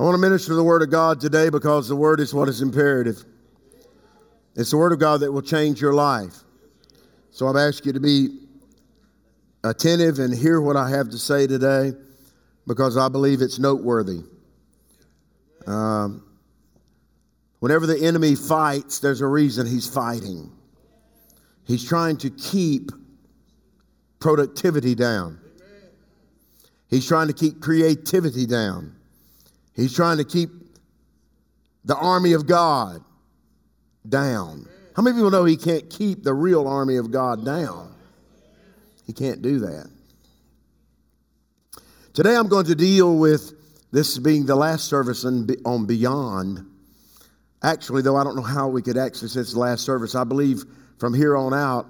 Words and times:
I 0.00 0.02
want 0.02 0.14
to 0.14 0.18
minister 0.18 0.54
the 0.54 0.64
Word 0.64 0.80
of 0.80 0.88
God 0.88 1.20
today 1.20 1.50
because 1.50 1.86
the 1.86 1.94
Word 1.94 2.20
is 2.20 2.32
what 2.32 2.48
is 2.48 2.62
imperative. 2.62 3.22
It's 4.56 4.70
the 4.70 4.78
Word 4.78 4.92
of 4.92 4.98
God 4.98 5.20
that 5.20 5.30
will 5.30 5.42
change 5.42 5.78
your 5.78 5.92
life. 5.92 6.36
So 7.32 7.46
I've 7.46 7.56
asked 7.56 7.84
you 7.84 7.92
to 7.92 8.00
be 8.00 8.38
attentive 9.62 10.18
and 10.18 10.34
hear 10.34 10.58
what 10.58 10.74
I 10.74 10.88
have 10.88 11.10
to 11.10 11.18
say 11.18 11.46
today 11.46 11.92
because 12.66 12.96
I 12.96 13.10
believe 13.10 13.42
it's 13.42 13.58
noteworthy. 13.58 14.20
Um, 15.66 16.24
whenever 17.58 17.86
the 17.86 18.02
enemy 18.02 18.36
fights, 18.36 19.00
there's 19.00 19.20
a 19.20 19.26
reason 19.26 19.66
he's 19.66 19.86
fighting. 19.86 20.50
He's 21.66 21.86
trying 21.86 22.16
to 22.18 22.30
keep 22.30 22.90
productivity 24.18 24.94
down. 24.94 25.38
He's 26.88 27.06
trying 27.06 27.26
to 27.26 27.34
keep 27.34 27.60
creativity 27.60 28.46
down. 28.46 28.96
He's 29.74 29.94
trying 29.94 30.18
to 30.18 30.24
keep 30.24 30.50
the 31.84 31.96
army 31.96 32.32
of 32.32 32.46
God 32.46 33.02
down. 34.08 34.68
How 34.96 35.02
many 35.02 35.16
people 35.16 35.30
know 35.30 35.44
he 35.44 35.56
can't 35.56 35.88
keep 35.88 36.22
the 36.22 36.34
real 36.34 36.68
army 36.68 36.96
of 36.96 37.10
God 37.10 37.44
down? 37.44 37.94
He 39.06 39.12
can't 39.12 39.40
do 39.42 39.60
that. 39.60 39.90
Today 42.12 42.36
I'm 42.36 42.48
going 42.48 42.66
to 42.66 42.74
deal 42.74 43.16
with 43.16 43.52
this 43.92 44.18
being 44.18 44.46
the 44.46 44.56
last 44.56 44.84
service 44.84 45.24
on 45.24 45.86
Beyond. 45.86 46.66
Actually, 47.62 48.02
though, 48.02 48.16
I 48.16 48.24
don't 48.24 48.36
know 48.36 48.42
how 48.42 48.68
we 48.68 48.82
could 48.82 48.96
it's 48.96 49.52
the 49.52 49.58
last 49.58 49.84
service. 49.84 50.14
I 50.14 50.24
believe 50.24 50.64
from 50.98 51.14
here 51.14 51.36
on 51.36 51.54
out, 51.54 51.86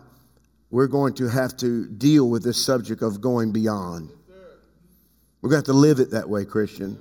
we're 0.71 0.87
going 0.87 1.15
to 1.15 1.29
have 1.29 1.57
to 1.59 1.87
deal 1.87 2.29
with 2.31 2.43
this 2.45 2.65
subject 2.65 3.03
of 3.03 3.21
going 3.21 3.53
beyond. 3.53 4.11
We're 5.43 5.51
going 5.51 5.63
to 5.63 5.69
have 5.69 5.75
to 5.75 5.81
live 5.81 6.01
it 6.01 6.11
that 6.13 6.29
way, 6.29 6.45
Christian. 6.45 6.99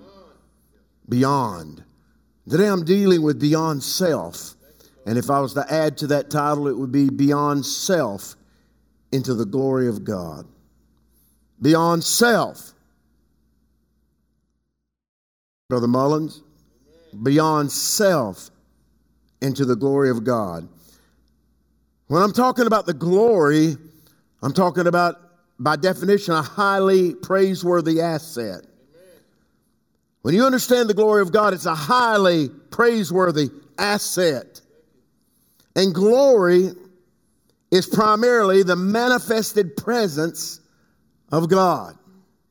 Beyond. 1.09 1.83
Today 2.49 2.67
I'm 2.67 2.85
dealing 2.85 3.21
with 3.21 3.39
beyond 3.39 3.83
self. 3.83 4.55
And 5.05 5.17
if 5.17 5.29
I 5.29 5.39
was 5.39 5.53
to 5.55 5.65
add 5.71 5.97
to 5.99 6.07
that 6.07 6.29
title, 6.29 6.67
it 6.67 6.77
would 6.77 6.91
be 6.91 7.09
Beyond 7.09 7.65
Self 7.65 8.35
into 9.11 9.33
the 9.33 9.45
Glory 9.45 9.87
of 9.87 10.03
God. 10.03 10.45
Beyond 11.61 12.03
self. 12.03 12.73
Brother 15.69 15.87
Mullins, 15.87 16.41
beyond 17.21 17.71
self 17.71 18.49
into 19.39 19.65
the 19.65 19.75
glory 19.75 20.09
of 20.09 20.23
God. 20.23 20.67
When 22.07 22.23
I'm 22.23 22.33
talking 22.33 22.65
about 22.65 22.87
the 22.87 22.93
glory, 22.93 23.77
I'm 24.41 24.53
talking 24.53 24.87
about, 24.87 25.17
by 25.59 25.75
definition, 25.75 26.33
a 26.33 26.41
highly 26.41 27.13
praiseworthy 27.13 28.01
asset. 28.01 28.65
When 30.21 30.35
you 30.35 30.45
understand 30.45 30.89
the 30.89 30.93
glory 30.93 31.21
of 31.21 31.31
God, 31.31 31.53
it's 31.53 31.65
a 31.65 31.75
highly 31.75 32.49
praiseworthy 32.71 33.49
asset. 33.77 34.61
And 35.75 35.93
glory 35.93 36.71
is 37.71 37.85
primarily 37.85 38.63
the 38.63 38.75
manifested 38.75 39.77
presence 39.77 40.59
of 41.31 41.49
God. 41.49 41.97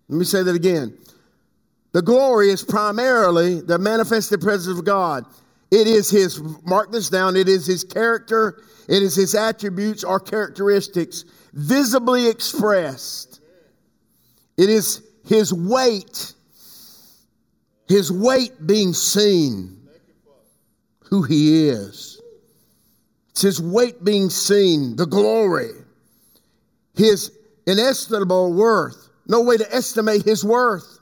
Let 0.09 0.19
me 0.19 0.25
say 0.25 0.43
that 0.43 0.55
again. 0.55 0.97
The 1.93 2.03
glory 2.03 2.51
is 2.51 2.65
primarily 2.65 3.61
the 3.61 3.79
manifested 3.79 4.41
presence 4.41 4.79
of 4.79 4.85
God. 4.85 5.25
It 5.71 5.87
is 5.87 6.09
His, 6.09 6.41
mark 6.65 6.93
this 6.93 7.11
down, 7.11 7.37
it 7.37 7.49
is 7.49 7.67
His 7.67 7.85
character, 7.85 8.63
it 8.89 9.03
is 9.03 9.15
His 9.15 9.35
attributes 9.35 10.05
or 10.05 10.21
characteristics 10.21 11.25
visibly 11.53 12.29
expressed. 12.29 13.41
It 14.57 14.71
is 14.71 15.03
His 15.27 15.53
weight, 15.53 16.35
His 17.89 18.13
weight 18.13 18.53
being 18.67 18.93
seen, 18.93 19.79
who 21.05 21.23
He 21.23 21.69
is. 21.69 22.21
It's 23.31 23.43
His 23.43 23.61
weight 23.61 24.05
being 24.05 24.31
seen, 24.31 24.97
the 24.97 25.07
glory, 25.07 25.71
His 26.95 27.33
inestimable 27.67 28.53
worth. 28.53 29.09
No 29.27 29.43
way 29.43 29.57
to 29.57 29.75
estimate 29.75 30.25
His 30.25 30.45
worth 30.45 30.99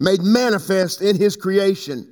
made 0.00 0.22
manifest 0.22 1.02
in 1.02 1.16
his 1.16 1.36
creation. 1.36 2.10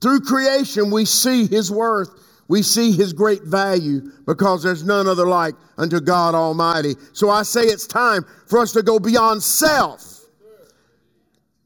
Through 0.00 0.20
creation, 0.20 0.90
we 0.90 1.04
see 1.04 1.46
his 1.46 1.70
worth. 1.70 2.10
We 2.48 2.62
see 2.62 2.92
his 2.92 3.12
great 3.12 3.44
value 3.44 4.10
because 4.26 4.62
there's 4.62 4.84
none 4.84 5.06
other 5.06 5.26
like 5.26 5.54
unto 5.78 6.00
God 6.00 6.34
Almighty. 6.34 6.96
So 7.12 7.30
I 7.30 7.44
say 7.44 7.62
it's 7.62 7.86
time 7.86 8.24
for 8.46 8.58
us 8.58 8.72
to 8.72 8.82
go 8.82 8.98
beyond 8.98 9.42
self. 9.42 10.11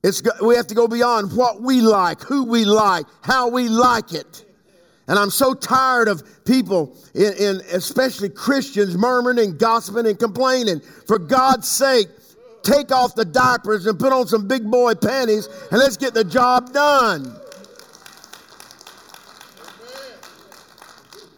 It's, 0.06 0.22
we 0.40 0.54
have 0.54 0.68
to 0.68 0.74
go 0.76 0.86
beyond 0.86 1.36
what 1.36 1.60
we 1.60 1.80
like, 1.80 2.20
who 2.20 2.44
we 2.44 2.64
like, 2.64 3.06
how 3.22 3.48
we 3.48 3.68
like 3.68 4.12
it. 4.12 4.44
And 5.08 5.18
I'm 5.18 5.30
so 5.30 5.52
tired 5.52 6.06
of 6.06 6.44
people, 6.44 6.96
in, 7.12 7.32
in 7.32 7.56
especially 7.72 8.28
Christians, 8.28 8.96
murmuring 8.96 9.40
and 9.40 9.58
gossiping 9.58 10.06
and 10.06 10.16
complaining. 10.16 10.78
For 11.08 11.18
God's 11.18 11.66
sake, 11.66 12.06
take 12.62 12.92
off 12.92 13.16
the 13.16 13.24
diapers 13.24 13.86
and 13.86 13.98
put 13.98 14.12
on 14.12 14.28
some 14.28 14.46
big 14.46 14.70
boy 14.70 14.94
panties 14.94 15.48
and 15.72 15.80
let's 15.80 15.96
get 15.96 16.14
the 16.14 16.22
job 16.22 16.72
done. 16.72 17.36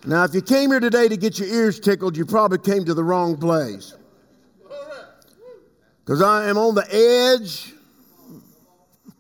Now, 0.05 0.25
if 0.25 0.35
you 0.35 0.43
came 0.43 0.69
here 0.69 0.81
today 0.81 1.09
to 1.09 1.17
get 1.17 1.39
your 1.39 1.49
ears 1.49 1.81
tickled, 1.81 2.19
you 2.19 2.27
probably 2.27 2.59
came 2.59 2.85
to 2.85 2.93
the 2.93 3.05
wrong 3.05 3.39
place. 3.39 3.95
Because 6.05 6.21
I 6.21 6.51
am 6.51 6.59
on 6.59 6.75
the 6.75 6.87
edge 6.95 7.73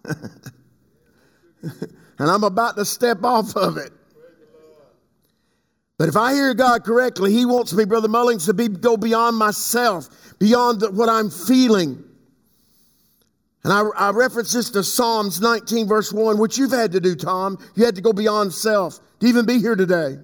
and 1.63 2.31
I'm 2.31 2.45
about 2.45 2.77
to 2.77 2.85
step 2.85 3.23
off 3.25 3.57
of 3.57 3.77
it. 3.77 3.93
But 5.99 6.09
if 6.09 6.17
I 6.17 6.33
hear 6.33 6.55
God 6.55 6.85
correctly, 6.85 7.33
He 7.33 7.45
wants 7.45 7.73
me, 7.73 7.85
Brother 7.85 8.09
Mullins, 8.09 8.47
to 8.47 8.55
be, 8.55 8.69
go 8.69 8.97
beyond 8.97 9.37
myself 9.37 10.09
beyond 10.39 10.81
the, 10.81 10.91
what 10.91 11.09
I'm 11.09 11.31
feeling. 11.31 12.05
And 13.65 13.73
I, 13.73 13.83
I 13.97 14.11
reference 14.11 14.53
this 14.53 14.71
to 14.71 14.83
Psalms 14.83 15.41
19, 15.41 15.87
verse 15.89 16.13
1, 16.13 16.39
which 16.39 16.57
you've 16.57 16.71
had 16.71 16.93
to 16.93 17.01
do, 17.01 17.15
Tom. 17.15 17.59
You 17.75 17.85
had 17.85 17.97
to 17.97 18.01
go 18.01 18.13
beyond 18.13 18.53
self 18.53 19.01
to 19.21 19.27
even 19.27 19.45
be 19.45 19.59
here 19.59 19.77
today. 19.77 20.17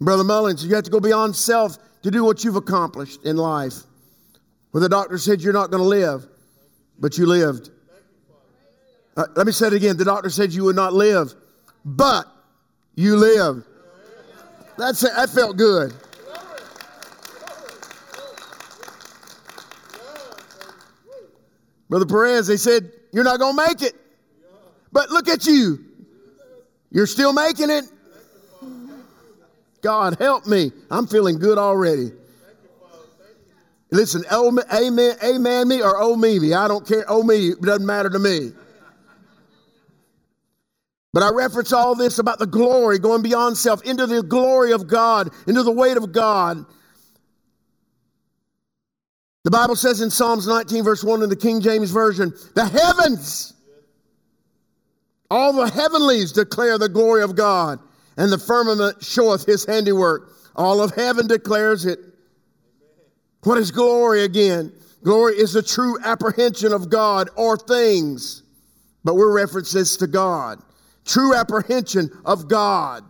Brother 0.00 0.24
Mullins, 0.24 0.64
you 0.64 0.74
have 0.74 0.84
to 0.84 0.90
go 0.90 1.00
beyond 1.00 1.34
self 1.34 1.78
to 2.02 2.10
do 2.10 2.22
what 2.24 2.44
you've 2.44 2.56
accomplished 2.56 3.24
in 3.24 3.36
life. 3.36 3.74
Where 4.72 4.80
the 4.80 4.88
doctor 4.88 5.16
said 5.18 5.40
you're 5.40 5.52
not 5.52 5.70
going 5.70 5.82
to 5.82 5.88
live, 5.88 6.26
but 6.98 7.16
you 7.16 7.26
lived. 7.26 7.70
Uh, 9.16 9.26
let 9.36 9.46
me 9.46 9.52
say 9.52 9.68
it 9.68 9.72
again. 9.72 9.96
The 9.96 10.04
doctor 10.04 10.30
said 10.30 10.52
you 10.52 10.64
would 10.64 10.76
not 10.76 10.92
live, 10.92 11.34
but 11.84 12.26
you 12.94 13.16
lived. 13.16 13.64
That's, 14.76 15.02
it. 15.04 15.12
that 15.16 15.30
felt 15.30 15.56
good. 15.56 15.94
Brother 21.88 22.06
Perez, 22.06 22.48
they 22.48 22.56
said, 22.56 22.90
You're 23.12 23.24
not 23.24 23.38
going 23.38 23.56
to 23.56 23.66
make 23.68 23.82
it. 23.82 23.94
But 24.90 25.10
look 25.10 25.28
at 25.28 25.46
you. 25.46 25.84
You're 26.90 27.06
still 27.06 27.32
making 27.32 27.70
it. 27.70 27.84
God, 29.82 30.16
help 30.18 30.46
me. 30.46 30.72
I'm 30.90 31.06
feeling 31.06 31.38
good 31.38 31.58
already. 31.58 32.12
Listen, 33.90 34.24
amen, 34.32 35.16
amen 35.22 35.68
me 35.68 35.82
or 35.82 36.00
oh 36.00 36.16
me, 36.16 36.52
I 36.52 36.66
don't 36.66 36.86
care. 36.86 37.04
Oh 37.06 37.22
me, 37.22 37.50
it 37.50 37.60
doesn't 37.60 37.86
matter 37.86 38.10
to 38.10 38.18
me. 38.18 38.50
But 41.14 41.22
I 41.22 41.30
reference 41.30 41.72
all 41.72 41.94
this 41.94 42.18
about 42.18 42.40
the 42.40 42.46
glory, 42.46 42.98
going 42.98 43.22
beyond 43.22 43.56
self, 43.56 43.84
into 43.84 44.04
the 44.04 44.20
glory 44.20 44.72
of 44.72 44.88
God, 44.88 45.30
into 45.46 45.62
the 45.62 45.70
weight 45.70 45.96
of 45.96 46.10
God. 46.10 46.66
The 49.44 49.52
Bible 49.52 49.76
says 49.76 50.00
in 50.00 50.10
Psalms 50.10 50.48
19, 50.48 50.82
verse 50.82 51.04
1 51.04 51.22
in 51.22 51.28
the 51.28 51.36
King 51.36 51.60
James 51.60 51.92
Version, 51.92 52.32
the 52.56 52.66
heavens, 52.66 53.54
all 55.30 55.52
the 55.52 55.70
heavenlies 55.70 56.32
declare 56.32 56.78
the 56.78 56.88
glory 56.88 57.22
of 57.22 57.36
God, 57.36 57.78
and 58.16 58.32
the 58.32 58.38
firmament 58.38 59.04
showeth 59.04 59.46
his 59.46 59.64
handiwork. 59.64 60.32
All 60.56 60.82
of 60.82 60.96
heaven 60.96 61.28
declares 61.28 61.86
it. 61.86 62.00
What 63.44 63.58
is 63.58 63.70
glory 63.70 64.24
again? 64.24 64.72
Glory 65.04 65.34
is 65.34 65.52
the 65.52 65.62
true 65.62 65.96
apprehension 66.02 66.72
of 66.72 66.90
God 66.90 67.30
or 67.36 67.56
things, 67.56 68.42
but 69.04 69.14
we're 69.14 69.28
referencing 69.28 69.74
this 69.74 69.96
to 69.98 70.08
God. 70.08 70.60
True 71.04 71.34
apprehension 71.34 72.10
of 72.24 72.48
God. 72.48 73.04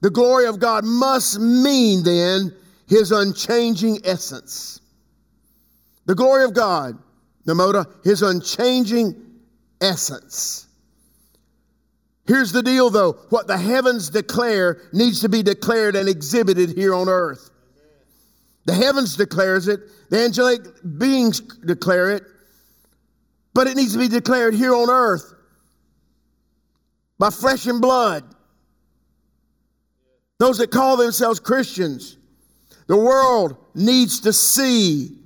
The 0.00 0.10
glory 0.10 0.46
of 0.46 0.58
God 0.58 0.84
must 0.84 1.38
mean 1.40 2.02
then 2.02 2.54
his 2.86 3.12
unchanging 3.12 4.00
essence. 4.04 4.80
The 6.06 6.14
glory 6.14 6.44
of 6.44 6.54
God, 6.54 6.98
Namoda, 7.46 7.86
his 8.04 8.22
unchanging 8.22 9.14
essence. 9.80 10.66
Here's 12.26 12.52
the 12.52 12.62
deal 12.62 12.90
though 12.90 13.12
what 13.28 13.46
the 13.46 13.58
heavens 13.58 14.10
declare 14.10 14.80
needs 14.92 15.20
to 15.20 15.28
be 15.28 15.42
declared 15.42 15.94
and 15.96 16.08
exhibited 16.08 16.70
here 16.70 16.94
on 16.94 17.08
earth. 17.08 17.50
The 18.66 18.74
heavens 18.74 19.16
declares 19.16 19.68
it, 19.68 19.80
the 20.10 20.24
angelic 20.24 20.62
beings 20.98 21.40
declare 21.40 22.10
it, 22.10 22.22
but 23.52 23.66
it 23.66 23.76
needs 23.76 23.92
to 23.92 23.98
be 23.98 24.08
declared 24.08 24.54
here 24.54 24.74
on 24.74 24.88
earth. 24.88 25.33
By 27.18 27.30
flesh 27.30 27.66
and 27.66 27.80
blood. 27.80 28.24
Those 30.38 30.58
that 30.58 30.70
call 30.70 30.96
themselves 30.96 31.40
Christians. 31.40 32.18
The 32.86 32.96
world 32.96 33.56
needs 33.74 34.20
to 34.20 34.32
see 34.32 35.18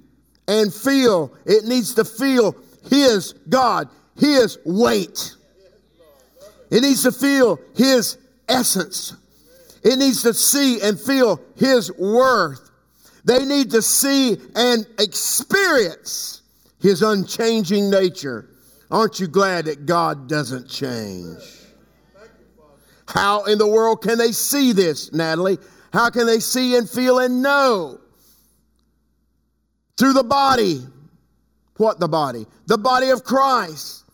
and 0.46 0.72
feel, 0.72 1.34
it 1.44 1.64
needs 1.64 1.94
to 1.94 2.04
feel 2.04 2.56
His 2.88 3.32
God, 3.48 3.88
His 4.16 4.58
weight. 4.64 5.34
It 6.70 6.82
needs 6.82 7.02
to 7.02 7.12
feel 7.12 7.58
His 7.74 8.18
essence. 8.48 9.16
It 9.82 9.98
needs 9.98 10.22
to 10.22 10.34
see 10.34 10.80
and 10.80 10.98
feel 10.98 11.40
His 11.56 11.92
worth. 11.92 12.70
They 13.24 13.44
need 13.44 13.70
to 13.72 13.82
see 13.82 14.36
and 14.54 14.86
experience 14.98 16.42
His 16.80 17.02
unchanging 17.02 17.90
nature. 17.90 18.48
Aren't 18.90 19.20
you 19.20 19.26
glad 19.26 19.66
that 19.66 19.84
God 19.84 20.28
doesn't 20.28 20.68
change? 20.68 21.57
How 23.08 23.44
in 23.44 23.56
the 23.56 23.66
world 23.66 24.02
can 24.02 24.18
they 24.18 24.32
see 24.32 24.72
this, 24.72 25.12
Natalie? 25.12 25.58
How 25.92 26.10
can 26.10 26.26
they 26.26 26.40
see 26.40 26.76
and 26.76 26.88
feel 26.88 27.18
and 27.18 27.42
know? 27.42 27.98
Through 29.96 30.12
the 30.12 30.24
body. 30.24 30.86
What 31.78 31.98
the 31.98 32.08
body? 32.08 32.46
The 32.66 32.76
body 32.76 33.08
of 33.08 33.24
Christ. 33.24 34.04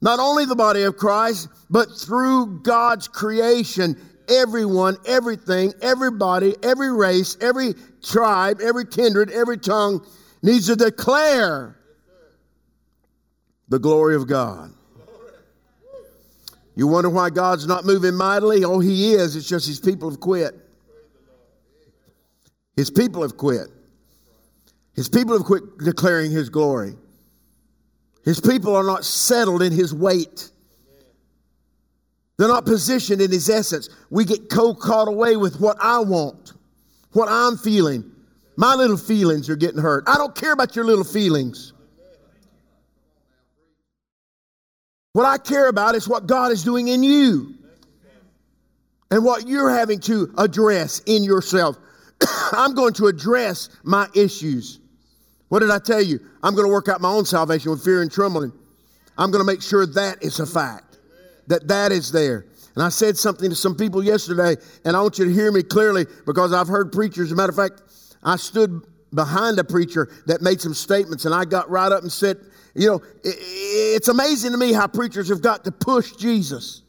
Not 0.00 0.20
only 0.20 0.44
the 0.44 0.54
body 0.54 0.82
of 0.82 0.96
Christ, 0.96 1.48
but 1.68 1.88
through 1.90 2.60
God's 2.60 3.08
creation, 3.08 3.96
everyone, 4.28 4.98
everything, 5.04 5.72
everybody, 5.82 6.54
every 6.62 6.92
race, 6.92 7.36
every 7.40 7.74
tribe, 8.04 8.60
every 8.60 8.86
kindred, 8.86 9.30
every 9.30 9.58
tongue 9.58 10.06
needs 10.42 10.66
to 10.66 10.76
declare 10.76 11.76
the 13.68 13.80
glory 13.80 14.14
of 14.14 14.28
God. 14.28 14.72
You 16.76 16.86
wonder 16.86 17.08
why 17.08 17.30
God's 17.30 17.66
not 17.66 17.86
moving 17.86 18.14
mightily? 18.14 18.62
Oh, 18.62 18.78
He 18.78 19.14
is. 19.14 19.34
It's 19.34 19.48
just 19.48 19.66
His 19.66 19.80
people 19.80 20.10
have 20.10 20.20
quit. 20.20 20.54
His 22.76 22.90
people 22.90 23.22
have 23.22 23.38
quit. 23.38 23.68
His 24.94 25.08
people 25.08 25.36
have 25.36 25.46
quit 25.46 25.62
declaring 25.78 26.30
His 26.30 26.50
glory. 26.50 26.94
His 28.24 28.40
people 28.40 28.76
are 28.76 28.84
not 28.84 29.04
settled 29.04 29.62
in 29.62 29.72
His 29.72 29.94
weight. 29.94 30.50
They're 32.36 32.48
not 32.48 32.66
positioned 32.66 33.22
in 33.22 33.30
His 33.30 33.48
essence. 33.48 33.88
We 34.10 34.26
get 34.26 34.50
co 34.50 34.74
caught 34.74 35.08
away 35.08 35.36
with 35.36 35.58
what 35.58 35.78
I 35.80 36.00
want, 36.00 36.52
what 37.12 37.28
I'm 37.30 37.56
feeling. 37.56 38.12
My 38.58 38.74
little 38.74 38.98
feelings 38.98 39.48
are 39.48 39.56
getting 39.56 39.80
hurt. 39.80 40.04
I 40.06 40.18
don't 40.18 40.34
care 40.34 40.52
about 40.52 40.76
your 40.76 40.84
little 40.84 41.04
feelings. 41.04 41.72
What 45.16 45.24
I 45.24 45.38
care 45.38 45.70
about 45.70 45.94
is 45.94 46.06
what 46.06 46.26
God 46.26 46.52
is 46.52 46.62
doing 46.62 46.88
in 46.88 47.02
you 47.02 47.54
and 49.10 49.24
what 49.24 49.48
you're 49.48 49.70
having 49.70 49.98
to 50.00 50.30
address 50.36 51.00
in 51.06 51.24
yourself. 51.24 51.78
I'm 52.52 52.74
going 52.74 52.92
to 52.92 53.06
address 53.06 53.70
my 53.82 54.08
issues. 54.14 54.78
What 55.48 55.60
did 55.60 55.70
I 55.70 55.78
tell 55.78 56.02
you? 56.02 56.20
I'm 56.42 56.54
going 56.54 56.66
to 56.66 56.70
work 56.70 56.90
out 56.90 57.00
my 57.00 57.08
own 57.08 57.24
salvation 57.24 57.70
with 57.70 57.82
fear 57.82 58.02
and 58.02 58.12
trembling. 58.12 58.52
I'm 59.16 59.30
going 59.30 59.40
to 59.40 59.50
make 59.50 59.62
sure 59.62 59.86
that 59.86 60.22
is 60.22 60.38
a 60.38 60.44
fact, 60.44 60.98
that 61.46 61.66
that 61.66 61.92
is 61.92 62.12
there. 62.12 62.44
And 62.74 62.84
I 62.84 62.90
said 62.90 63.16
something 63.16 63.48
to 63.48 63.56
some 63.56 63.74
people 63.74 64.04
yesterday, 64.04 64.60
and 64.84 64.94
I 64.94 65.00
want 65.00 65.18
you 65.18 65.24
to 65.24 65.32
hear 65.32 65.50
me 65.50 65.62
clearly 65.62 66.04
because 66.26 66.52
I've 66.52 66.68
heard 66.68 66.92
preachers. 66.92 67.28
As 67.28 67.32
a 67.32 67.36
matter 67.36 67.52
of 67.52 67.56
fact, 67.56 67.80
I 68.22 68.36
stood 68.36 68.82
behind 69.14 69.58
a 69.58 69.64
preacher 69.64 70.10
that 70.26 70.42
made 70.42 70.60
some 70.60 70.74
statements, 70.74 71.24
and 71.24 71.34
I 71.34 71.46
got 71.46 71.70
right 71.70 71.90
up 71.90 72.02
and 72.02 72.12
said, 72.12 72.36
you 72.76 72.88
know, 72.88 73.02
it's 73.24 74.08
amazing 74.08 74.52
to 74.52 74.58
me 74.58 74.72
how 74.72 74.86
preachers 74.86 75.28
have 75.30 75.40
got 75.40 75.64
to 75.64 75.72
push 75.72 76.12
Jesus. 76.12 76.82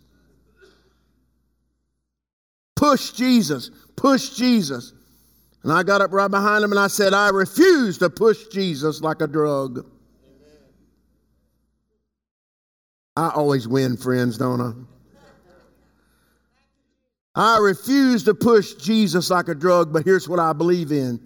Push 2.75 3.12
Jesus. 3.12 3.72
Push 3.95 4.31
Jesus. 4.36 4.94
And 5.63 5.72
I 5.72 5.84
got 5.84 6.01
up 6.01 6.12
right 6.12 6.30
behind 6.30 6.63
him 6.63 6.72
and 6.72 6.80
I 6.80 6.88
said, 6.88 7.13
I 7.13 7.30
refuse 7.30 7.98
to 8.00 8.10
push 8.10 8.48
Jesus 8.48 9.01
like 9.01 9.22
a 9.22 9.28
drug. 9.28 9.86
I 13.16 13.30
always 13.30 13.68
win, 13.68 13.98
friends, 13.98 14.38
don't 14.38 14.62
I? 14.62 14.74
I 17.36 17.60
refuse 17.60 18.24
to 18.24 18.33
push 18.33 18.74
Jesus 18.74 19.30
like 19.30 19.48
a 19.48 19.56
drug, 19.56 19.94
but 19.94 20.04
here's 20.04 20.28
what 20.28 20.40
I 20.40 20.54
believe 20.54 20.92
in 20.92 21.19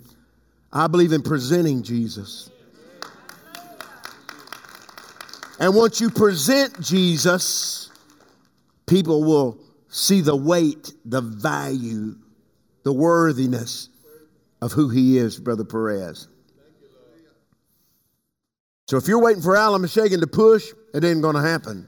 I 0.74 0.88
believe 0.88 1.12
in 1.12 1.22
presenting 1.22 1.84
Jesus. 1.84 2.50
And 5.62 5.76
once 5.76 6.02
you 6.02 6.10
present 6.10 6.82
Jesus, 6.82 7.92
people 8.88 9.24
will 9.24 9.60
see 9.90 10.22
the 10.22 10.36
weight, 10.36 10.92
the 11.06 11.22
value, 11.22 12.16
the 12.82 12.92
worthiness 12.92 13.90
of 14.60 14.72
who 14.72 14.90
he 14.90 15.20
is, 15.20 15.40
Brother 15.40 15.64
Perez. 15.64 16.28
So 18.88 18.98
if 18.98 19.08
you're 19.08 19.22
waiting 19.22 19.44
for 19.44 19.56
Alan 19.56 19.84
Mushegan 19.84 20.20
to 20.22 20.28
push, 20.28 20.66
it 20.96 21.04
ain't 21.04 21.22
going 21.22 21.36
to 21.36 21.44
happen. 21.44 21.88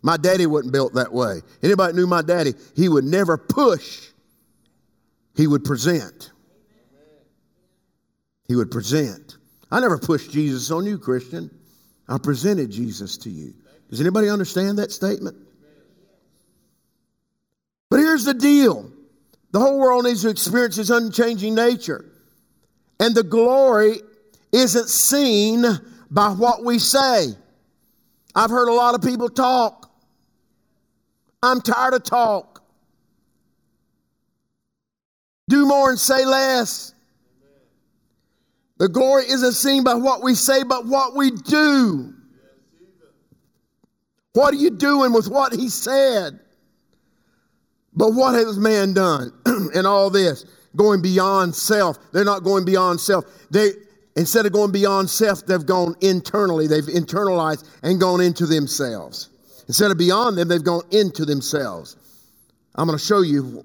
My 0.00 0.16
daddy 0.16 0.46
wasn't 0.46 0.72
built 0.72 0.94
that 0.94 1.12
way. 1.12 1.42
Anybody 1.62 1.92
knew 1.92 2.06
my 2.06 2.22
daddy, 2.22 2.54
he 2.74 2.88
would 2.88 3.04
never 3.04 3.36
push. 3.36 4.08
He 5.36 5.46
would 5.46 5.62
present. 5.62 6.30
He 8.48 8.56
would 8.56 8.70
present. 8.70 9.36
I 9.70 9.80
never 9.80 9.98
pushed 9.98 10.30
Jesus 10.30 10.70
on 10.70 10.86
you, 10.86 10.98
Christian. 10.98 11.50
I 12.08 12.18
presented 12.18 12.70
Jesus 12.70 13.16
to 13.18 13.30
you. 13.30 13.54
Does 13.90 14.00
anybody 14.00 14.28
understand 14.28 14.78
that 14.78 14.92
statement? 14.92 15.36
But 17.90 18.00
here's 18.00 18.24
the 18.24 18.34
deal 18.34 18.90
the 19.52 19.60
whole 19.60 19.78
world 19.78 20.04
needs 20.04 20.22
to 20.22 20.30
experience 20.30 20.76
his 20.76 20.90
unchanging 20.90 21.54
nature. 21.54 22.04
And 22.98 23.14
the 23.14 23.22
glory 23.22 24.00
isn't 24.52 24.88
seen 24.88 25.64
by 26.10 26.30
what 26.30 26.64
we 26.64 26.78
say. 26.78 27.28
I've 28.34 28.50
heard 28.50 28.68
a 28.68 28.72
lot 28.72 28.94
of 28.94 29.02
people 29.02 29.28
talk. 29.28 29.92
I'm 31.42 31.60
tired 31.60 31.94
of 31.94 32.02
talk. 32.02 32.62
Do 35.48 35.66
more 35.66 35.90
and 35.90 35.98
say 35.98 36.24
less. 36.24 36.93
The 38.78 38.88
glory 38.88 39.24
isn't 39.28 39.52
seen 39.52 39.84
by 39.84 39.94
what 39.94 40.22
we 40.22 40.34
say, 40.34 40.64
but 40.64 40.86
what 40.86 41.14
we 41.14 41.30
do. 41.30 42.12
What 44.32 44.52
are 44.52 44.56
you 44.56 44.70
doing 44.70 45.12
with 45.12 45.28
what 45.28 45.52
he 45.52 45.68
said? 45.68 46.40
But 47.94 48.10
what 48.10 48.34
has 48.34 48.58
man 48.58 48.92
done 48.92 49.32
in 49.74 49.86
all 49.86 50.10
this? 50.10 50.44
Going 50.74 51.00
beyond 51.00 51.54
self. 51.54 51.98
They're 52.12 52.24
not 52.24 52.42
going 52.42 52.64
beyond 52.64 53.00
self. 53.00 53.24
They 53.50 53.70
instead 54.16 54.44
of 54.46 54.52
going 54.52 54.72
beyond 54.72 55.08
self, 55.08 55.46
they've 55.46 55.64
gone 55.64 55.94
internally. 56.00 56.66
They've 56.66 56.84
internalized 56.84 57.68
and 57.84 58.00
gone 58.00 58.20
into 58.20 58.46
themselves. 58.46 59.28
Instead 59.68 59.92
of 59.92 59.98
beyond 59.98 60.36
them, 60.36 60.48
they've 60.48 60.62
gone 60.62 60.82
into 60.90 61.24
themselves. 61.24 61.96
I'm 62.74 62.88
going 62.88 62.98
to 62.98 63.04
show 63.04 63.22
you 63.22 63.64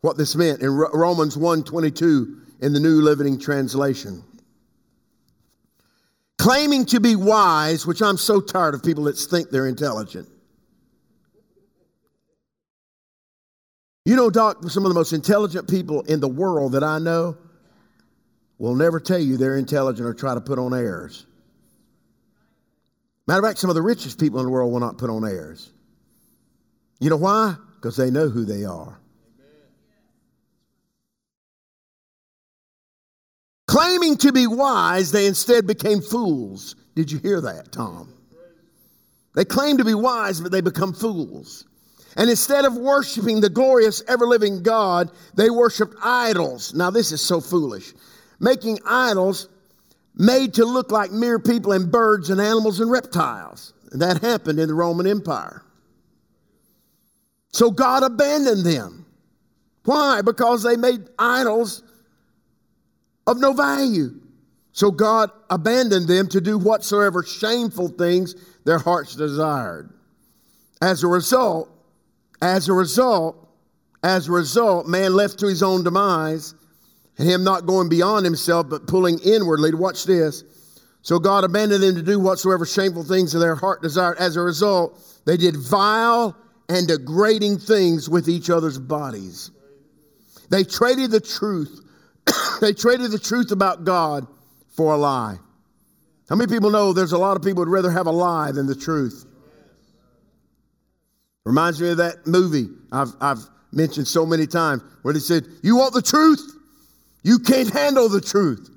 what 0.00 0.16
this 0.16 0.34
meant 0.34 0.62
in 0.62 0.70
Romans 0.70 1.36
1:22 1.36 2.47
in 2.60 2.72
the 2.72 2.80
New 2.80 3.00
Living 3.00 3.38
Translation. 3.38 4.22
Claiming 6.38 6.86
to 6.86 7.00
be 7.00 7.16
wise, 7.16 7.86
which 7.86 8.00
I'm 8.00 8.16
so 8.16 8.40
tired 8.40 8.74
of 8.74 8.82
people 8.82 9.04
that 9.04 9.16
think 9.16 9.50
they're 9.50 9.66
intelligent. 9.66 10.28
You 14.04 14.16
know, 14.16 14.30
Doc, 14.30 14.62
some 14.70 14.84
of 14.84 14.88
the 14.88 14.94
most 14.94 15.12
intelligent 15.12 15.68
people 15.68 16.02
in 16.02 16.20
the 16.20 16.28
world 16.28 16.72
that 16.72 16.82
I 16.82 16.98
know 16.98 17.36
will 18.56 18.74
never 18.74 19.00
tell 19.00 19.18
you 19.18 19.36
they're 19.36 19.56
intelligent 19.56 20.06
or 20.08 20.14
try 20.14 20.34
to 20.34 20.40
put 20.40 20.58
on 20.58 20.72
airs. 20.72 21.26
Matter 23.26 23.40
of 23.40 23.44
fact, 23.44 23.58
some 23.58 23.68
of 23.68 23.76
the 23.76 23.82
richest 23.82 24.18
people 24.18 24.40
in 24.40 24.46
the 24.46 24.50
world 24.50 24.72
will 24.72 24.80
not 24.80 24.96
put 24.96 25.10
on 25.10 25.24
airs. 25.24 25.70
You 27.00 27.10
know 27.10 27.16
why? 27.16 27.56
Because 27.76 27.96
they 27.96 28.10
know 28.10 28.28
who 28.30 28.44
they 28.44 28.64
are. 28.64 28.98
Claiming 33.68 34.16
to 34.16 34.32
be 34.32 34.46
wise, 34.46 35.12
they 35.12 35.26
instead 35.26 35.66
became 35.66 36.00
fools. 36.00 36.74
Did 36.96 37.12
you 37.12 37.18
hear 37.18 37.42
that, 37.42 37.70
Tom? 37.70 38.14
They 39.34 39.44
claim 39.44 39.76
to 39.76 39.84
be 39.84 39.92
wise, 39.92 40.40
but 40.40 40.50
they 40.50 40.62
become 40.62 40.94
fools. 40.94 41.66
And 42.16 42.30
instead 42.30 42.64
of 42.64 42.74
worshiping 42.74 43.42
the 43.42 43.50
glorious, 43.50 44.02
ever 44.08 44.26
living 44.26 44.62
God, 44.62 45.10
they 45.34 45.50
worshiped 45.50 45.94
idols. 46.02 46.72
Now, 46.72 46.90
this 46.90 47.12
is 47.12 47.20
so 47.20 47.42
foolish. 47.42 47.92
Making 48.40 48.78
idols 48.86 49.50
made 50.14 50.54
to 50.54 50.64
look 50.64 50.90
like 50.90 51.12
mere 51.12 51.38
people 51.38 51.72
and 51.72 51.92
birds 51.92 52.30
and 52.30 52.40
animals 52.40 52.80
and 52.80 52.90
reptiles. 52.90 53.74
And 53.92 54.00
that 54.00 54.22
happened 54.22 54.58
in 54.58 54.68
the 54.68 54.74
Roman 54.74 55.06
Empire. 55.06 55.62
So 57.52 57.70
God 57.70 58.02
abandoned 58.02 58.64
them. 58.64 59.04
Why? 59.84 60.22
Because 60.22 60.62
they 60.62 60.76
made 60.76 61.06
idols 61.18 61.82
of 63.28 63.38
no 63.38 63.52
value. 63.52 64.20
So 64.72 64.90
God 64.90 65.30
abandoned 65.50 66.08
them 66.08 66.28
to 66.28 66.40
do 66.40 66.56
whatsoever 66.56 67.22
shameful 67.22 67.88
things 67.88 68.34
their 68.64 68.78
hearts 68.78 69.14
desired. 69.14 69.92
As 70.80 71.02
a 71.02 71.08
result, 71.08 71.68
as 72.40 72.68
a 72.68 72.72
result, 72.72 73.48
as 74.02 74.28
a 74.28 74.32
result, 74.32 74.86
man 74.86 75.14
left 75.14 75.40
to 75.40 75.46
his 75.46 75.62
own 75.62 75.84
demise, 75.84 76.54
and 77.18 77.28
him 77.28 77.44
not 77.44 77.66
going 77.66 77.88
beyond 77.88 78.24
himself, 78.24 78.68
but 78.70 78.86
pulling 78.86 79.18
inwardly. 79.18 79.74
Watch 79.74 80.04
this. 80.04 80.44
So 81.02 81.18
God 81.18 81.44
abandoned 81.44 81.82
them 81.82 81.96
to 81.96 82.02
do 82.02 82.18
whatsoever 82.18 82.64
shameful 82.64 83.02
things 83.04 83.32
their 83.32 83.56
heart 83.56 83.82
desired. 83.82 84.18
As 84.18 84.36
a 84.36 84.40
result, 84.40 85.00
they 85.26 85.36
did 85.36 85.56
vile 85.56 86.36
and 86.68 86.86
degrading 86.86 87.58
things 87.58 88.08
with 88.08 88.28
each 88.28 88.48
other's 88.48 88.78
bodies. 88.78 89.50
They 90.50 90.64
traded 90.64 91.10
the 91.10 91.20
truth. 91.20 91.84
They 92.60 92.72
traded 92.72 93.10
the 93.10 93.18
truth 93.18 93.50
about 93.50 93.84
God 93.84 94.26
for 94.76 94.94
a 94.94 94.96
lie. 94.96 95.38
How 96.28 96.36
many 96.36 96.52
people 96.52 96.70
know 96.70 96.92
there's 96.92 97.12
a 97.12 97.18
lot 97.18 97.36
of 97.36 97.42
people 97.42 97.60
would 97.62 97.68
rather 97.68 97.90
have 97.90 98.06
a 98.06 98.12
lie 98.12 98.52
than 98.52 98.66
the 98.66 98.74
truth? 98.74 99.24
Reminds 101.44 101.80
me 101.80 101.90
of 101.90 101.96
that 101.96 102.26
movie 102.26 102.68
I've, 102.92 103.14
I've 103.20 103.38
mentioned 103.72 104.06
so 104.06 104.26
many 104.26 104.46
times 104.46 104.82
where 105.02 105.14
they 105.14 105.20
said, 105.20 105.46
You 105.62 105.76
want 105.76 105.94
the 105.94 106.02
truth? 106.02 106.56
You 107.22 107.38
can't 107.38 107.70
handle 107.70 108.08
the 108.08 108.20
truth. 108.20 108.70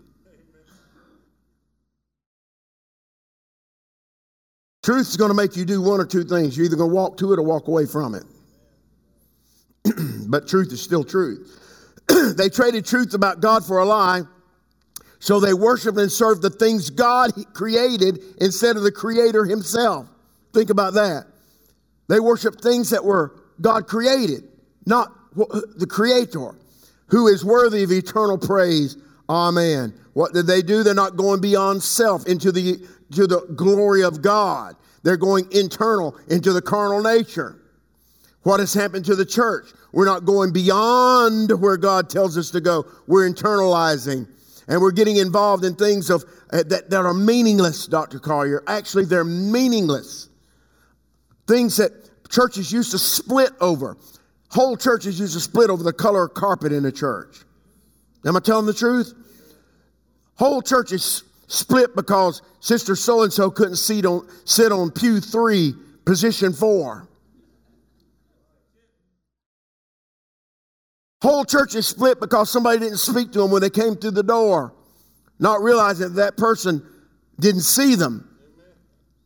Truth 4.83 5.09
is 5.09 5.17
going 5.17 5.29
to 5.29 5.35
make 5.35 5.55
you 5.55 5.63
do 5.63 5.81
one 5.81 5.99
or 5.99 6.05
two 6.05 6.23
things. 6.23 6.57
You're 6.57 6.65
either 6.65 6.75
going 6.75 6.89
to 6.89 6.95
walk 6.95 7.17
to 7.17 7.33
it 7.33 7.39
or 7.39 7.43
walk 7.43 7.67
away 7.67 7.85
from 7.85 8.15
it. 8.15 8.23
but 10.27 10.47
truth 10.47 10.71
is 10.71 10.81
still 10.81 11.03
truth. 11.03 11.60
they 12.37 12.49
traded 12.49 12.85
truth 12.85 13.13
about 13.13 13.41
God 13.41 13.65
for 13.65 13.79
a 13.79 13.85
lie, 13.85 14.21
so 15.19 15.39
they 15.39 15.53
worshiped 15.53 15.97
and 15.97 16.11
served 16.11 16.41
the 16.41 16.49
things 16.49 16.89
God 16.89 17.31
created 17.53 18.19
instead 18.39 18.75
of 18.75 18.83
the 18.83 18.91
Creator 18.91 19.45
Himself. 19.45 20.07
Think 20.53 20.69
about 20.69 20.93
that. 20.95 21.27
They 22.07 22.19
worshiped 22.19 22.61
things 22.61 22.89
that 22.89 23.05
were 23.05 23.35
God 23.61 23.87
created, 23.87 24.43
not 24.85 25.13
the 25.35 25.87
Creator, 25.89 26.55
who 27.07 27.27
is 27.27 27.45
worthy 27.45 27.83
of 27.83 27.91
eternal 27.91 28.37
praise. 28.37 28.97
Amen. 29.29 29.93
What 30.13 30.33
did 30.33 30.47
they 30.47 30.61
do? 30.61 30.83
They're 30.83 30.93
not 30.93 31.15
going 31.15 31.39
beyond 31.39 31.81
self 31.83 32.27
into 32.27 32.51
the 32.51 32.85
to 33.13 33.27
the 33.27 33.41
glory 33.55 34.03
of 34.03 34.21
God. 34.21 34.75
They're 35.03 35.17
going 35.17 35.47
internal 35.51 36.17
into 36.27 36.53
the 36.53 36.61
carnal 36.61 37.01
nature. 37.01 37.57
What 38.43 38.59
has 38.59 38.73
happened 38.73 39.05
to 39.05 39.15
the 39.15 39.25
church? 39.25 39.67
We're 39.91 40.05
not 40.05 40.25
going 40.25 40.51
beyond 40.51 41.51
where 41.61 41.77
God 41.77 42.09
tells 42.09 42.37
us 42.37 42.49
to 42.51 42.61
go. 42.61 42.85
We're 43.07 43.29
internalizing 43.29 44.27
and 44.67 44.81
we're 44.81 44.91
getting 44.91 45.17
involved 45.17 45.63
in 45.63 45.75
things 45.75 46.09
of 46.09 46.23
uh, 46.51 46.63
that, 46.63 46.89
that 46.89 47.05
are 47.05 47.13
meaningless, 47.13 47.87
Dr. 47.87 48.19
Collier. 48.19 48.63
Actually, 48.67 49.05
they're 49.05 49.23
meaningless. 49.23 50.29
Things 51.47 51.77
that 51.77 51.91
churches 52.29 52.71
used 52.71 52.91
to 52.91 52.97
split 52.97 53.51
over. 53.59 53.97
Whole 54.49 54.75
churches 54.75 55.19
used 55.19 55.33
to 55.33 55.39
split 55.39 55.69
over 55.69 55.83
the 55.83 55.93
color 55.93 56.25
of 56.25 56.33
carpet 56.33 56.71
in 56.71 56.85
a 56.85 56.91
church. 56.91 57.43
Am 58.25 58.35
I 58.35 58.39
telling 58.39 58.65
the 58.65 58.73
truth? 58.73 59.13
Whole 60.35 60.61
churches 60.61 61.23
split 61.47 61.95
because 61.95 62.41
Sister 62.59 62.95
so 62.95 63.23
and 63.23 63.33
so 63.33 63.49
couldn't 63.49 63.75
sit 63.75 64.05
on, 64.05 64.27
sit 64.45 64.71
on 64.71 64.91
pew 64.91 65.19
three, 65.19 65.73
position 66.05 66.53
four. 66.53 67.07
Whole 71.21 71.45
church 71.45 71.75
is 71.75 71.87
split 71.87 72.19
because 72.19 72.49
somebody 72.49 72.79
didn't 72.79 72.97
speak 72.97 73.31
to 73.33 73.39
them 73.39 73.51
when 73.51 73.61
they 73.61 73.69
came 73.69 73.95
through 73.95 74.11
the 74.11 74.23
door, 74.23 74.73
not 75.39 75.61
realizing 75.61 76.09
that, 76.09 76.15
that 76.15 76.37
person 76.37 76.83
didn't 77.39 77.61
see 77.61 77.95
them 77.95 78.27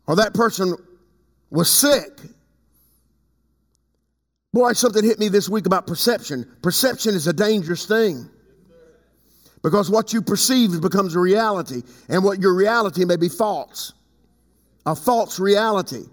or 0.07 0.17
that 0.17 0.33
person 0.33 0.75
was 1.49 1.71
sick. 1.71 2.19
Boy, 4.53 4.73
something 4.73 5.03
hit 5.03 5.19
me 5.19 5.27
this 5.27 5.49
week 5.49 5.65
about 5.65 5.87
perception. 5.87 6.49
Perception 6.61 7.13
is 7.13 7.27
a 7.27 7.33
dangerous 7.33 7.85
thing. 7.85 8.29
Because 9.63 9.89
what 9.89 10.13
you 10.13 10.21
perceive 10.21 10.79
becomes 10.81 11.15
a 11.15 11.19
reality, 11.19 11.81
and 12.07 12.23
what 12.23 12.39
your 12.39 12.53
reality 12.53 13.03
may 13.03 13.15
be 13.15 13.29
false. 13.29 13.93
A 14.85 14.95
false 14.95 15.39
reality. 15.39 16.03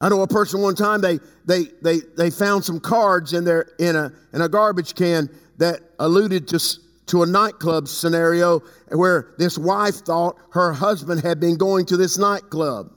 I 0.00 0.08
know 0.08 0.22
a 0.22 0.28
person 0.28 0.60
one 0.60 0.76
time 0.76 1.00
they 1.00 1.18
they 1.44 1.64
they 1.82 2.00
they 2.16 2.30
found 2.30 2.64
some 2.64 2.78
cards 2.78 3.32
in 3.32 3.44
their 3.44 3.72
in 3.78 3.96
a 3.96 4.12
in 4.32 4.40
a 4.42 4.48
garbage 4.48 4.94
can 4.94 5.28
that 5.58 5.80
alluded 5.98 6.48
to 6.48 6.60
to 7.06 7.22
a 7.22 7.26
nightclub 7.26 7.88
scenario 7.88 8.60
where 8.90 9.34
this 9.38 9.58
wife 9.58 9.96
thought 9.96 10.36
her 10.50 10.72
husband 10.72 11.22
had 11.22 11.40
been 11.40 11.56
going 11.56 11.86
to 11.86 11.96
this 11.96 12.18
nightclub. 12.18 12.92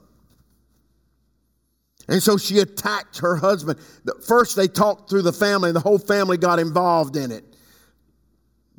And 2.08 2.22
so 2.22 2.36
she 2.36 2.58
attacked 2.58 3.18
her 3.18 3.36
husband. 3.36 3.78
First, 4.26 4.56
they 4.56 4.68
talked 4.68 5.08
through 5.08 5.22
the 5.22 5.32
family, 5.32 5.70
and 5.70 5.76
the 5.76 5.80
whole 5.80 5.98
family 5.98 6.36
got 6.36 6.58
involved 6.58 7.16
in 7.16 7.30
it. 7.30 7.51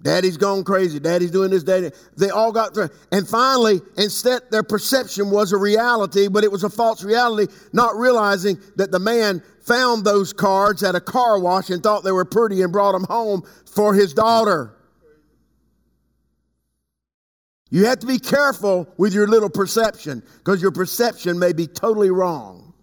Daddy's 0.03 0.35
gone 0.35 0.65
crazy. 0.65 0.99
Daddy's 0.99 1.31
doing 1.31 1.49
this. 1.49 1.63
Daddy. 1.63 1.89
They 2.17 2.29
all 2.29 2.51
got 2.51 2.73
through. 2.73 2.89
And 3.13 3.27
finally, 3.27 3.81
instead, 3.97 4.41
their 4.51 4.61
perception 4.61 5.31
was 5.31 5.53
a 5.53 5.57
reality, 5.57 6.27
but 6.27 6.43
it 6.43 6.51
was 6.51 6.65
a 6.65 6.69
false 6.69 7.03
reality, 7.03 7.51
not 7.71 7.95
realizing 7.95 8.59
that 8.75 8.91
the 8.91 8.99
man 8.99 9.41
found 9.61 10.03
those 10.03 10.33
cards 10.33 10.83
at 10.83 10.93
a 10.93 10.99
car 10.99 11.39
wash 11.39 11.69
and 11.69 11.81
thought 11.81 12.03
they 12.03 12.11
were 12.11 12.25
pretty 12.25 12.61
and 12.61 12.73
brought 12.73 12.91
them 12.91 13.05
home 13.05 13.43
for 13.65 13.93
his 13.93 14.13
daughter. 14.13 14.75
You 17.69 17.85
have 17.85 17.99
to 17.99 18.07
be 18.07 18.19
careful 18.19 18.87
with 18.97 19.13
your 19.13 19.25
little 19.25 19.49
perception 19.49 20.21
because 20.39 20.61
your 20.61 20.71
perception 20.71 21.39
may 21.39 21.53
be 21.53 21.65
totally 21.65 22.11
wrong. 22.11 22.73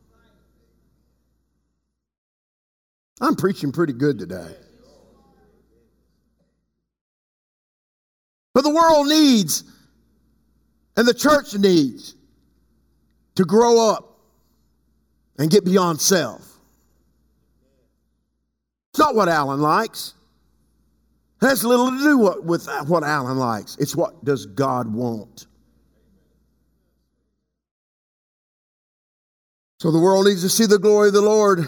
I'm 3.20 3.36
preaching 3.36 3.72
pretty 3.72 3.92
good 3.92 4.18
today. 4.18 4.56
But 8.60 8.68
the 8.68 8.74
world 8.74 9.06
needs, 9.06 9.64
and 10.94 11.08
the 11.08 11.14
church 11.14 11.54
needs, 11.54 12.14
to 13.36 13.44
grow 13.46 13.88
up 13.88 14.18
and 15.38 15.50
get 15.50 15.64
beyond 15.64 15.98
self. 15.98 16.42
It's 18.90 18.98
not 18.98 19.14
what 19.14 19.30
Alan 19.30 19.62
likes. 19.62 20.12
It 21.40 21.46
has 21.46 21.64
little 21.64 21.90
to 21.90 21.98
do 22.00 22.18
with 22.42 22.68
what 22.86 23.02
Alan 23.02 23.38
likes. 23.38 23.78
It's 23.80 23.96
what 23.96 24.22
does 24.26 24.44
God 24.44 24.92
want. 24.92 25.46
So 29.78 29.90
the 29.90 29.98
world 29.98 30.26
needs 30.26 30.42
to 30.42 30.50
see 30.50 30.66
the 30.66 30.78
glory 30.78 31.08
of 31.08 31.14
the 31.14 31.22
Lord. 31.22 31.60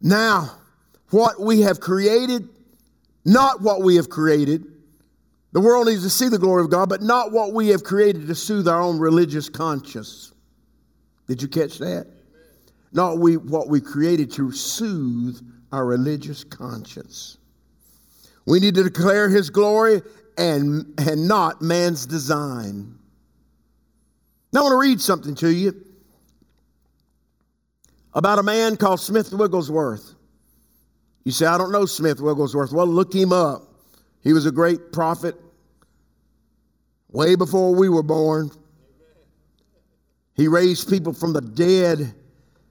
Now, 0.00 0.50
what 1.10 1.38
we 1.40 1.60
have 1.60 1.78
created, 1.78 2.48
not 3.24 3.62
what 3.62 3.82
we 3.82 3.94
have 3.94 4.10
created, 4.10 4.72
the 5.56 5.62
world 5.62 5.86
needs 5.86 6.02
to 6.02 6.10
see 6.10 6.28
the 6.28 6.36
glory 6.36 6.62
of 6.62 6.68
God, 6.68 6.90
but 6.90 7.00
not 7.00 7.32
what 7.32 7.54
we 7.54 7.68
have 7.68 7.82
created 7.82 8.26
to 8.26 8.34
soothe 8.34 8.68
our 8.68 8.78
own 8.78 8.98
religious 8.98 9.48
conscience. 9.48 10.34
Did 11.28 11.40
you 11.40 11.48
catch 11.48 11.78
that? 11.78 12.08
Not 12.92 13.16
we, 13.16 13.38
what 13.38 13.70
we 13.70 13.80
created 13.80 14.30
to 14.32 14.52
soothe 14.52 15.40
our 15.72 15.86
religious 15.86 16.44
conscience. 16.44 17.38
We 18.44 18.60
need 18.60 18.74
to 18.74 18.82
declare 18.82 19.30
His 19.30 19.48
glory 19.48 20.02
and, 20.36 20.92
and 20.98 21.26
not 21.26 21.62
man's 21.62 22.04
design. 22.04 22.98
Now, 24.52 24.60
I 24.60 24.62
want 24.64 24.72
to 24.74 24.90
read 24.90 25.00
something 25.00 25.34
to 25.36 25.50
you 25.50 25.86
about 28.12 28.38
a 28.38 28.42
man 28.42 28.76
called 28.76 29.00
Smith 29.00 29.32
Wigglesworth. 29.32 30.16
You 31.24 31.32
say, 31.32 31.46
I 31.46 31.56
don't 31.56 31.72
know 31.72 31.86
Smith 31.86 32.20
Wigglesworth. 32.20 32.72
Well, 32.72 32.86
look 32.86 33.14
him 33.14 33.32
up. 33.32 33.62
He 34.22 34.34
was 34.34 34.44
a 34.44 34.52
great 34.52 34.92
prophet, 34.92 35.34
way 37.16 37.34
before 37.34 37.74
we 37.74 37.88
were 37.88 38.02
born. 38.02 38.50
He 40.34 40.48
raised 40.48 40.90
people 40.90 41.14
from 41.14 41.32
the 41.32 41.40
dead. 41.40 42.14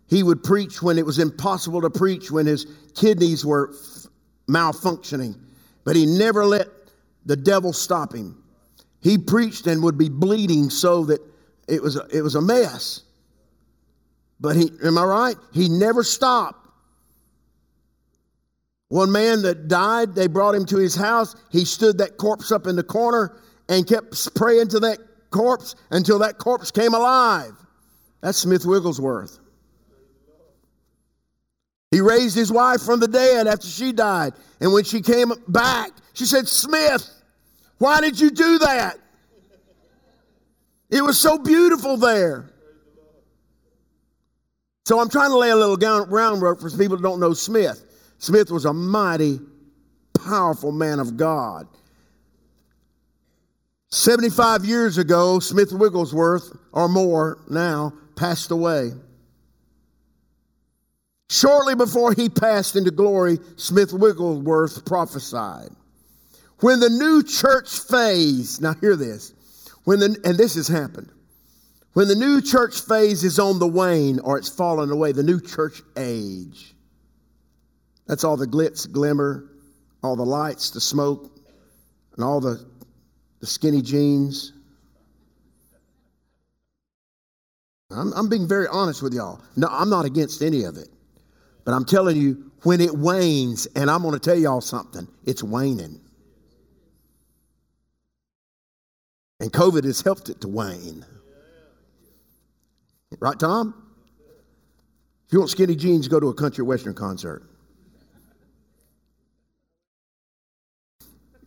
He 0.08 0.22
would 0.22 0.44
preach 0.44 0.84
when 0.84 1.00
it 1.00 1.06
was 1.06 1.18
impossible 1.18 1.82
to 1.82 1.90
preach, 1.90 2.30
when 2.30 2.46
his 2.46 2.68
kidneys 2.94 3.44
were 3.44 3.74
malfunctioning. 4.48 5.36
But 5.84 5.96
he 5.96 6.06
never 6.06 6.46
let 6.46 6.68
the 7.26 7.36
devil 7.36 7.74
stop 7.74 8.14
him. 8.14 8.44
He 9.02 9.18
preached 9.18 9.66
and 9.66 9.82
would 9.82 9.98
be 9.98 10.10
bleeding 10.10 10.70
so 10.70 11.06
that 11.06 11.22
it 11.68 11.82
was 11.82 11.96
a, 11.96 12.06
it 12.16 12.22
was 12.22 12.36
a 12.36 12.42
mess. 12.42 13.02
But 14.40 14.56
he, 14.56 14.70
am 14.84 15.00
I 15.00 15.06
right? 15.06 15.36
He 15.54 15.70
never 15.70 16.04
stopped. 16.04 16.70
One 18.90 19.12
man 19.12 19.42
that 19.42 19.68
died, 19.68 20.14
they 20.14 20.28
brought 20.28 20.54
him 20.54 20.68
to 20.68 20.78
his 20.78 20.96
house. 20.96 21.36
He 21.52 21.66
stood 21.66 21.98
that 21.98 22.18
corpse 22.18 22.52
up 22.52 22.68
in 22.68 22.76
the 22.76 22.84
corner 22.84 23.42
and 23.70 23.88
kept 23.88 24.36
praying 24.36 24.70
to 24.70 24.80
that 24.82 25.00
corpse 25.32 25.76
until 25.92 26.20
that 26.20 26.38
corpse 26.38 26.72
came 26.72 26.94
alive. 26.94 27.54
That's 28.22 28.38
Smith 28.38 28.66
Wigglesworth. 28.66 29.40
He 31.92 32.02
raised 32.02 32.36
his 32.36 32.52
wife 32.52 32.82
from 32.82 33.00
the 33.00 33.08
dead 33.08 33.48
after 33.48 33.68
she 33.68 33.92
died. 33.92 34.34
And 34.60 34.74
when 34.74 34.84
she 34.84 35.02
came 35.02 35.32
back, 35.48 35.92
she 36.14 36.26
said, 36.26 36.48
Smith, 36.48 37.10
why 37.78 38.02
did 38.02 38.20
you 38.20 38.32
do 38.32 38.60
that? 38.60 38.98
It 40.90 41.02
was 41.02 41.20
so 41.20 41.38
beautiful 41.38 41.98
there. 41.98 42.52
So 44.86 45.00
I'm 45.00 45.10
trying 45.10 45.32
to 45.32 45.38
lay 45.38 45.50
a 45.50 45.56
little 45.56 45.78
groundwork 45.78 46.62
for 46.62 46.70
people 46.70 46.98
that 46.98 47.04
don't 47.04 47.20
know 47.20 47.34
Smith. 47.34 47.84
Smith 48.20 48.52
was 48.52 48.66
a 48.66 48.74
mighty, 48.74 49.40
powerful 50.14 50.72
man 50.72 51.00
of 51.00 51.18
God. 51.18 51.68
75 53.92 54.66
years 54.66 54.98
ago, 54.98 55.40
Smith 55.40 55.72
Wigglesworth, 55.72 56.52
or 56.72 56.88
more 56.88 57.40
now, 57.50 57.94
passed 58.16 58.52
away. 58.52 58.92
Shortly 61.30 61.76
before 61.76 62.14
he 62.14 62.30
passed 62.30 62.76
into 62.76 62.92
glory, 62.92 63.40
Smith 63.56 63.94
Wigglesworth 63.94 64.86
prophesied. 64.86 65.70
When 66.60 66.80
the 66.80 66.90
new 66.90 67.24
church 67.24 67.80
phase, 67.80 68.62
now 68.62 68.74
hear 68.76 68.96
this, 68.96 69.34
when 69.84 70.00
the, 70.00 70.18
and 70.24 70.38
this 70.38 70.56
has 70.56 70.68
happened, 70.68 71.12
when 71.94 72.08
the 72.08 72.16
new 72.16 72.42
church 72.42 72.82
phase 72.82 73.24
is 73.24 73.40
on 73.40 73.60
the 73.60 73.68
wane 73.68 74.20
or 74.20 74.38
it's 74.38 74.50
fallen 74.50 74.92
away, 74.92 75.12
the 75.12 75.24
new 75.24 75.40
church 75.40 75.82
age, 75.98 76.76
that's 78.08 78.24
all 78.24 78.38
the 78.38 78.48
glitz, 78.48 78.90
glimmer, 78.92 79.50
all 80.04 80.16
the 80.16 80.26
lights, 80.26 80.70
the 80.70 80.82
smoke, 80.82 81.32
and 82.16 82.24
all 82.24 82.40
the, 82.40 82.66
the 83.46 83.52
skinny 83.52 83.84
jeans. 83.84 84.54
I'm, 87.92 88.12
I'm 88.14 88.28
being 88.28 88.48
very 88.48 88.66
honest 88.68 89.04
with 89.04 89.14
y'all. 89.14 89.40
No, 89.56 89.68
I'm 89.70 89.88
not 89.88 90.04
against 90.04 90.42
any 90.42 90.64
of 90.64 90.78
it. 90.78 90.90
But 91.64 91.74
I'm 91.74 91.86
telling 91.86 92.18
you, 92.18 92.52
when 92.64 92.82
it 92.82 92.92
wanes, 92.98 93.68
and 93.76 93.92
I'm 93.92 94.02
going 94.02 94.16
to 94.16 94.20
tell 94.20 94.36
y'all 94.36 94.62
something, 94.62 95.08
it's 95.26 95.44
waning. 95.44 96.02
And 99.40 99.52
COVID 99.52 99.84
has 99.84 100.02
helped 100.02 100.30
it 100.30 100.42
to 100.42 100.48
wane. 100.48 101.06
Right, 103.20 103.40
Tom? 103.40 103.76
If 105.28 105.34
you 105.34 105.40
want 105.40 105.52
skinny 105.52 105.76
jeans, 105.76 106.08
go 106.08 106.20
to 106.20 106.30
a 106.30 106.34
country 106.34 106.64
western 106.64 106.96
concert. 106.96 107.44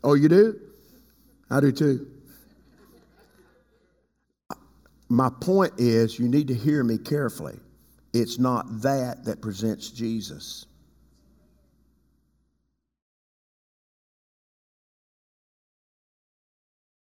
Oh, 0.05 0.14
you 0.14 0.28
do? 0.28 0.61
I 1.50 1.61
do 1.61 1.73
too. 1.73 2.07
My 5.09 5.31
point 5.40 5.75
is, 5.78 6.19
you 6.19 6.28
need 6.28 6.49
to 6.49 6.55
hear 6.55 6.85
me 6.85 6.99
carefully. 6.99 7.59
It's 8.12 8.38
not 8.38 8.83
that 8.83 9.25
that 9.25 9.40
presents 9.40 9.90
Jesus. 9.90 10.67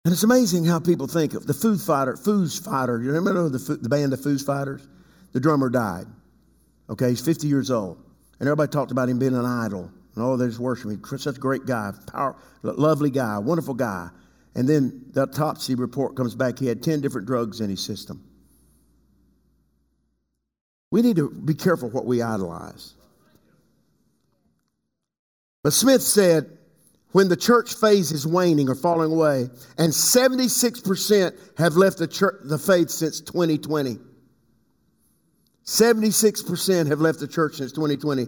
And 0.04 0.12
it's 0.12 0.22
amazing 0.22 0.64
how 0.64 0.80
people 0.80 1.06
think 1.06 1.34
of 1.34 1.46
the 1.46 1.52
Foo 1.52 1.76
Fighter, 1.76 2.16
Foo's 2.16 2.58
Fighter. 2.58 3.02
You 3.02 3.12
remember 3.12 3.48
the, 3.50 3.58
the 3.76 3.88
band, 3.88 4.12
the 4.12 4.16
Foo 4.16 4.38
Fighters? 4.38 4.86
The 5.32 5.40
drummer 5.40 5.68
died. 5.68 6.06
Okay, 6.88 7.10
he's 7.10 7.20
50 7.20 7.46
years 7.46 7.70
old. 7.70 8.02
And 8.38 8.48
everybody 8.48 8.72
talked 8.72 8.90
about 8.90 9.08
him 9.08 9.18
being 9.18 9.36
an 9.36 9.44
idol. 9.44 9.90
And 10.14 10.24
oh, 10.24 10.36
they 10.36 10.46
just 10.46 10.58
worship 10.58 10.90
him. 10.90 11.02
Such 11.18 11.36
a 11.36 11.40
great 11.40 11.66
guy, 11.66 11.92
power, 12.10 12.34
lovely 12.62 13.10
guy, 13.10 13.38
wonderful 13.38 13.74
guy. 13.74 14.08
And 14.54 14.68
then 14.68 15.04
the 15.12 15.22
autopsy 15.22 15.74
report 15.74 16.16
comes 16.16 16.34
back. 16.34 16.58
He 16.58 16.66
had 16.66 16.82
10 16.82 17.00
different 17.00 17.26
drugs 17.26 17.60
in 17.60 17.70
his 17.70 17.84
system. 17.84 18.24
We 20.90 21.02
need 21.02 21.16
to 21.16 21.30
be 21.30 21.54
careful 21.54 21.88
what 21.88 22.04
we 22.04 22.20
idolize. 22.20 22.94
But 25.62 25.72
Smith 25.72 26.02
said, 26.02 26.58
when 27.12 27.28
the 27.28 27.36
church 27.36 27.74
phase 27.74 28.12
is 28.12 28.26
waning 28.26 28.68
or 28.68 28.74
falling 28.74 29.12
away, 29.12 29.48
and 29.78 29.92
76% 29.92 31.58
have 31.58 31.76
left 31.76 31.98
the, 31.98 32.06
church, 32.06 32.40
the 32.44 32.58
faith 32.58 32.90
since 32.90 33.20
2020. 33.20 33.98
76% 35.64 36.86
have 36.86 37.00
left 37.00 37.20
the 37.20 37.28
church 37.28 37.56
since 37.56 37.72
2020. 37.72 38.26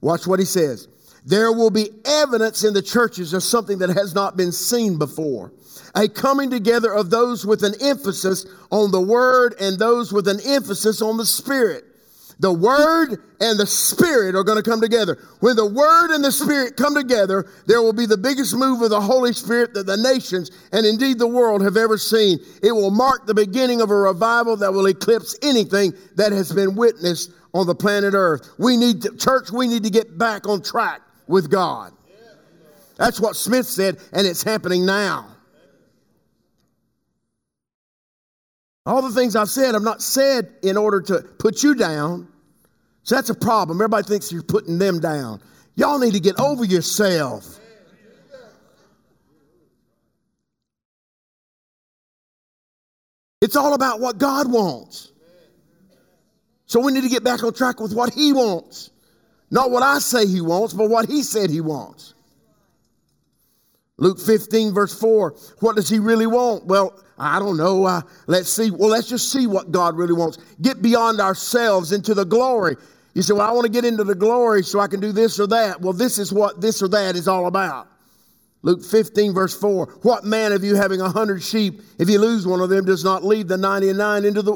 Watch 0.00 0.26
what 0.26 0.38
he 0.38 0.44
says. 0.44 0.88
There 1.24 1.52
will 1.52 1.70
be 1.70 1.88
evidence 2.04 2.64
in 2.64 2.74
the 2.74 2.82
churches 2.82 3.32
of 3.32 3.42
something 3.42 3.78
that 3.78 3.90
has 3.90 4.14
not 4.14 4.36
been 4.36 4.52
seen 4.52 4.98
before. 4.98 5.52
A 5.94 6.08
coming 6.08 6.50
together 6.50 6.92
of 6.92 7.08
those 7.10 7.46
with 7.46 7.62
an 7.62 7.74
emphasis 7.80 8.44
on 8.70 8.90
the 8.90 9.00
word 9.00 9.54
and 9.60 9.78
those 9.78 10.12
with 10.12 10.28
an 10.28 10.40
emphasis 10.44 11.00
on 11.00 11.16
the 11.16 11.24
spirit. 11.26 11.84
The 12.40 12.52
Word 12.52 13.22
and 13.40 13.58
the 13.58 13.66
Spirit 13.66 14.34
are 14.34 14.42
going 14.42 14.62
to 14.62 14.68
come 14.68 14.80
together. 14.80 15.18
When 15.40 15.56
the 15.56 15.66
Word 15.66 16.10
and 16.10 16.24
the 16.24 16.32
Spirit 16.32 16.76
come 16.76 16.94
together, 16.94 17.46
there 17.66 17.80
will 17.80 17.92
be 17.92 18.06
the 18.06 18.16
biggest 18.16 18.56
move 18.56 18.82
of 18.82 18.90
the 18.90 19.00
Holy 19.00 19.32
Spirit 19.32 19.74
that 19.74 19.86
the 19.86 19.96
nations 19.96 20.50
and 20.72 20.84
indeed 20.84 21.18
the 21.18 21.28
world 21.28 21.62
have 21.62 21.76
ever 21.76 21.96
seen. 21.96 22.40
It 22.62 22.72
will 22.72 22.90
mark 22.90 23.26
the 23.26 23.34
beginning 23.34 23.80
of 23.80 23.90
a 23.90 23.96
revival 23.96 24.56
that 24.56 24.72
will 24.72 24.86
eclipse 24.86 25.36
anything 25.42 25.92
that 26.16 26.32
has 26.32 26.52
been 26.52 26.74
witnessed 26.74 27.30
on 27.52 27.66
the 27.66 27.74
planet 27.74 28.14
Earth. 28.14 28.50
We 28.58 28.76
need 28.76 29.02
to, 29.02 29.16
church, 29.16 29.50
we 29.52 29.68
need 29.68 29.84
to 29.84 29.90
get 29.90 30.18
back 30.18 30.48
on 30.48 30.62
track 30.62 31.02
with 31.26 31.50
God. 31.50 31.92
That's 32.96 33.20
what 33.20 33.36
Smith 33.36 33.66
said, 33.66 33.98
and 34.12 34.26
it's 34.26 34.42
happening 34.42 34.86
now. 34.86 35.26
All 38.86 39.02
the 39.02 39.10
things 39.10 39.34
I've 39.34 39.48
said, 39.48 39.74
I've 39.74 39.82
not 39.82 40.02
said 40.02 40.52
in 40.62 40.76
order 40.76 41.00
to 41.00 41.22
put 41.38 41.62
you 41.62 41.74
down. 41.74 42.28
So 43.02 43.14
that's 43.14 43.30
a 43.30 43.34
problem. 43.34 43.78
Everybody 43.78 44.06
thinks 44.06 44.30
you're 44.30 44.42
putting 44.42 44.78
them 44.78 45.00
down. 45.00 45.40
Y'all 45.74 45.98
need 45.98 46.14
to 46.14 46.20
get 46.20 46.38
over 46.38 46.64
yourself. 46.64 47.58
It's 53.40 53.56
all 53.56 53.74
about 53.74 54.00
what 54.00 54.18
God 54.18 54.50
wants. 54.50 55.12
So 56.66 56.80
we 56.80 56.92
need 56.92 57.02
to 57.02 57.10
get 57.10 57.24
back 57.24 57.42
on 57.42 57.52
track 57.52 57.80
with 57.80 57.94
what 57.94 58.12
He 58.12 58.32
wants. 58.32 58.90
Not 59.50 59.70
what 59.70 59.82
I 59.82 59.98
say 59.98 60.26
He 60.26 60.40
wants, 60.40 60.74
but 60.74 60.90
what 60.90 61.08
He 61.08 61.22
said 61.22 61.50
He 61.50 61.60
wants. 61.60 62.14
Luke 63.96 64.18
15, 64.20 64.74
verse 64.74 64.98
4. 64.98 65.36
What 65.60 65.76
does 65.76 65.88
He 65.88 65.98
really 65.98 66.26
want? 66.26 66.66
Well, 66.66 66.98
I 67.18 67.38
don't 67.38 67.56
know. 67.56 67.84
Uh, 67.84 68.02
let's 68.26 68.50
see. 68.50 68.70
Well, 68.70 68.88
let's 68.88 69.08
just 69.08 69.30
see 69.30 69.46
what 69.46 69.70
God 69.70 69.96
really 69.96 70.14
wants. 70.14 70.38
Get 70.60 70.82
beyond 70.82 71.20
ourselves 71.20 71.92
into 71.92 72.14
the 72.14 72.24
glory. 72.24 72.76
You 73.14 73.22
say, 73.22 73.34
Well, 73.34 73.48
I 73.48 73.52
want 73.52 73.66
to 73.66 73.72
get 73.72 73.84
into 73.84 74.04
the 74.04 74.14
glory 74.14 74.64
so 74.64 74.80
I 74.80 74.88
can 74.88 75.00
do 75.00 75.12
this 75.12 75.38
or 75.38 75.46
that. 75.48 75.80
Well, 75.80 75.92
this 75.92 76.18
is 76.18 76.32
what 76.32 76.60
this 76.60 76.82
or 76.82 76.88
that 76.88 77.14
is 77.14 77.28
all 77.28 77.46
about. 77.46 77.88
Luke 78.62 78.82
15, 78.82 79.34
verse 79.34 79.54
4. 79.54 79.86
What 80.02 80.24
man 80.24 80.52
of 80.52 80.64
you 80.64 80.74
having 80.74 81.02
a 81.02 81.10
hundred 81.10 81.42
sheep, 81.42 81.82
if 81.98 82.08
you 82.08 82.18
lose 82.18 82.46
one 82.46 82.60
of 82.60 82.70
them, 82.70 82.86
does 82.86 83.04
not 83.04 83.22
leave 83.22 83.46
the 83.46 83.58
99 83.58 84.24
into 84.24 84.40
the, 84.40 84.52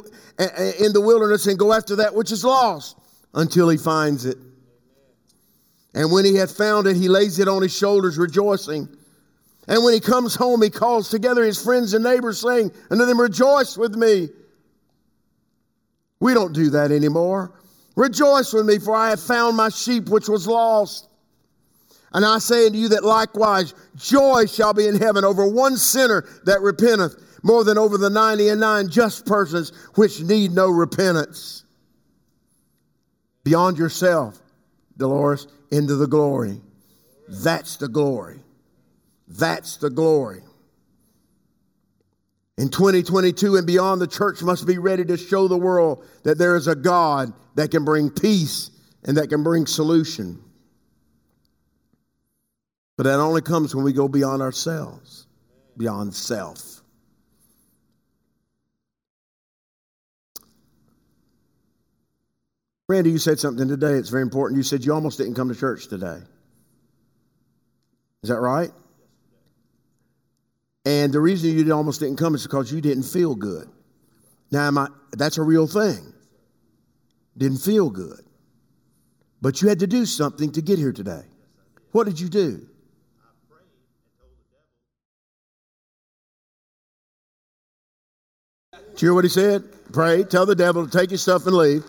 in 0.80 0.94
the 0.94 1.00
wilderness 1.00 1.46
and 1.46 1.58
go 1.58 1.74
after 1.74 1.94
that 1.96 2.14
which 2.14 2.32
is 2.32 2.42
lost 2.42 2.96
until 3.34 3.68
he 3.68 3.76
finds 3.76 4.24
it? 4.24 4.38
And 5.98 6.12
when 6.12 6.24
he 6.24 6.36
had 6.36 6.48
found 6.48 6.86
it, 6.86 6.94
he 6.94 7.08
lays 7.08 7.40
it 7.40 7.48
on 7.48 7.60
his 7.60 7.76
shoulders, 7.76 8.18
rejoicing. 8.18 8.88
And 9.66 9.82
when 9.82 9.92
he 9.92 9.98
comes 9.98 10.36
home, 10.36 10.62
he 10.62 10.70
calls 10.70 11.10
together 11.10 11.42
his 11.42 11.60
friends 11.60 11.92
and 11.92 12.04
neighbors, 12.04 12.40
saying 12.40 12.70
unto 12.88 13.04
them, 13.04 13.20
Rejoice 13.20 13.76
with 13.76 13.96
me. 13.96 14.28
We 16.20 16.34
don't 16.34 16.52
do 16.52 16.70
that 16.70 16.92
anymore. 16.92 17.52
Rejoice 17.96 18.52
with 18.52 18.64
me, 18.64 18.78
for 18.78 18.94
I 18.94 19.10
have 19.10 19.20
found 19.20 19.56
my 19.56 19.70
sheep 19.70 20.08
which 20.08 20.28
was 20.28 20.46
lost. 20.46 21.08
And 22.12 22.24
I 22.24 22.38
say 22.38 22.66
unto 22.66 22.78
you 22.78 22.90
that 22.90 23.02
likewise 23.02 23.74
joy 23.96 24.46
shall 24.46 24.74
be 24.74 24.86
in 24.86 25.00
heaven 25.00 25.24
over 25.24 25.48
one 25.48 25.76
sinner 25.76 26.24
that 26.44 26.60
repenteth, 26.60 27.16
more 27.42 27.64
than 27.64 27.76
over 27.76 27.98
the 27.98 28.08
ninety 28.08 28.50
and 28.50 28.60
nine 28.60 28.88
just 28.88 29.26
persons 29.26 29.72
which 29.96 30.20
need 30.20 30.52
no 30.52 30.70
repentance. 30.70 31.64
Beyond 33.42 33.78
yourself, 33.78 34.38
Dolores, 34.96 35.48
into 35.70 35.96
the 35.96 36.06
glory. 36.06 36.60
That's 37.28 37.76
the 37.76 37.88
glory. 37.88 38.40
That's 39.26 39.76
the 39.76 39.90
glory. 39.90 40.42
In 42.56 42.70
2022 42.70 43.56
and 43.56 43.66
beyond, 43.66 44.00
the 44.00 44.06
church 44.06 44.42
must 44.42 44.66
be 44.66 44.78
ready 44.78 45.04
to 45.04 45.16
show 45.16 45.46
the 45.46 45.56
world 45.56 46.04
that 46.24 46.38
there 46.38 46.56
is 46.56 46.66
a 46.66 46.74
God 46.74 47.32
that 47.54 47.70
can 47.70 47.84
bring 47.84 48.10
peace 48.10 48.70
and 49.04 49.16
that 49.16 49.28
can 49.28 49.44
bring 49.44 49.66
solution. 49.66 50.42
But 52.96 53.04
that 53.04 53.20
only 53.20 53.42
comes 53.42 53.76
when 53.76 53.84
we 53.84 53.92
go 53.92 54.08
beyond 54.08 54.42
ourselves, 54.42 55.26
beyond 55.76 56.14
self. 56.14 56.77
Randy, 62.88 63.10
you 63.10 63.18
said 63.18 63.38
something 63.38 63.68
today. 63.68 63.92
It's 63.92 64.08
very 64.08 64.22
important. 64.22 64.56
You 64.56 64.62
said 64.62 64.82
you 64.82 64.94
almost 64.94 65.18
didn't 65.18 65.34
come 65.34 65.48
to 65.50 65.54
church 65.54 65.88
today. 65.88 66.18
Is 68.22 68.30
that 68.30 68.40
right? 68.40 68.70
And 70.86 71.12
the 71.12 71.20
reason 71.20 71.50
you 71.50 71.70
almost 71.74 72.00
didn't 72.00 72.16
come 72.16 72.34
is 72.34 72.44
because 72.44 72.72
you 72.72 72.80
didn't 72.80 73.02
feel 73.02 73.34
good. 73.34 73.68
Now, 74.50 74.70
I, 74.70 74.86
that's 75.12 75.36
a 75.36 75.42
real 75.42 75.66
thing. 75.66 76.14
Didn't 77.36 77.58
feel 77.58 77.90
good. 77.90 78.24
But 79.42 79.60
you 79.60 79.68
had 79.68 79.80
to 79.80 79.86
do 79.86 80.06
something 80.06 80.50
to 80.52 80.62
get 80.62 80.78
here 80.78 80.92
today. 80.92 81.22
What 81.92 82.04
did 82.04 82.18
you 82.18 82.30
do? 82.30 82.66
I 83.20 83.28
and 83.50 83.66
told 84.18 84.32
the 88.72 88.80
devil. 88.80 88.90
Did 88.92 89.02
you 89.02 89.08
hear 89.08 89.14
what 89.14 89.24
he 89.24 89.30
said? 89.30 89.92
Pray, 89.92 90.24
tell 90.24 90.46
the 90.46 90.56
devil 90.56 90.86
to 90.88 90.98
take 90.98 91.10
your 91.10 91.18
stuff 91.18 91.46
and 91.46 91.54
leave. 91.54 91.84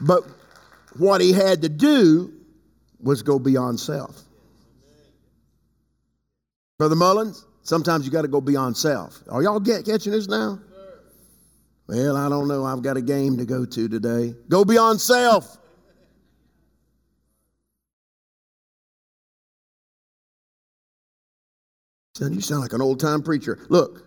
But 0.00 0.24
what 0.96 1.20
he 1.20 1.32
had 1.32 1.62
to 1.62 1.68
do 1.68 2.32
was 3.00 3.22
go 3.22 3.38
beyond 3.38 3.78
self. 3.78 4.22
Brother 6.78 6.96
Mullins, 6.96 7.44
sometimes 7.62 8.06
you 8.06 8.10
got 8.10 8.22
to 8.22 8.28
go 8.28 8.40
beyond 8.40 8.76
self. 8.76 9.22
Are 9.28 9.42
y'all 9.42 9.60
get, 9.60 9.84
catching 9.84 10.12
this 10.12 10.28
now? 10.28 10.58
Well, 11.86 12.16
I 12.16 12.28
don't 12.28 12.48
know. 12.48 12.64
I've 12.64 12.82
got 12.82 12.96
a 12.96 13.02
game 13.02 13.36
to 13.38 13.44
go 13.44 13.64
to 13.64 13.88
today. 13.88 14.34
Go 14.48 14.64
beyond 14.64 15.00
self. 15.00 15.58
Son, 22.14 22.32
you 22.32 22.40
sound 22.40 22.60
like 22.60 22.72
an 22.72 22.80
old 22.80 23.00
time 23.00 23.22
preacher. 23.22 23.58
Look, 23.68 24.06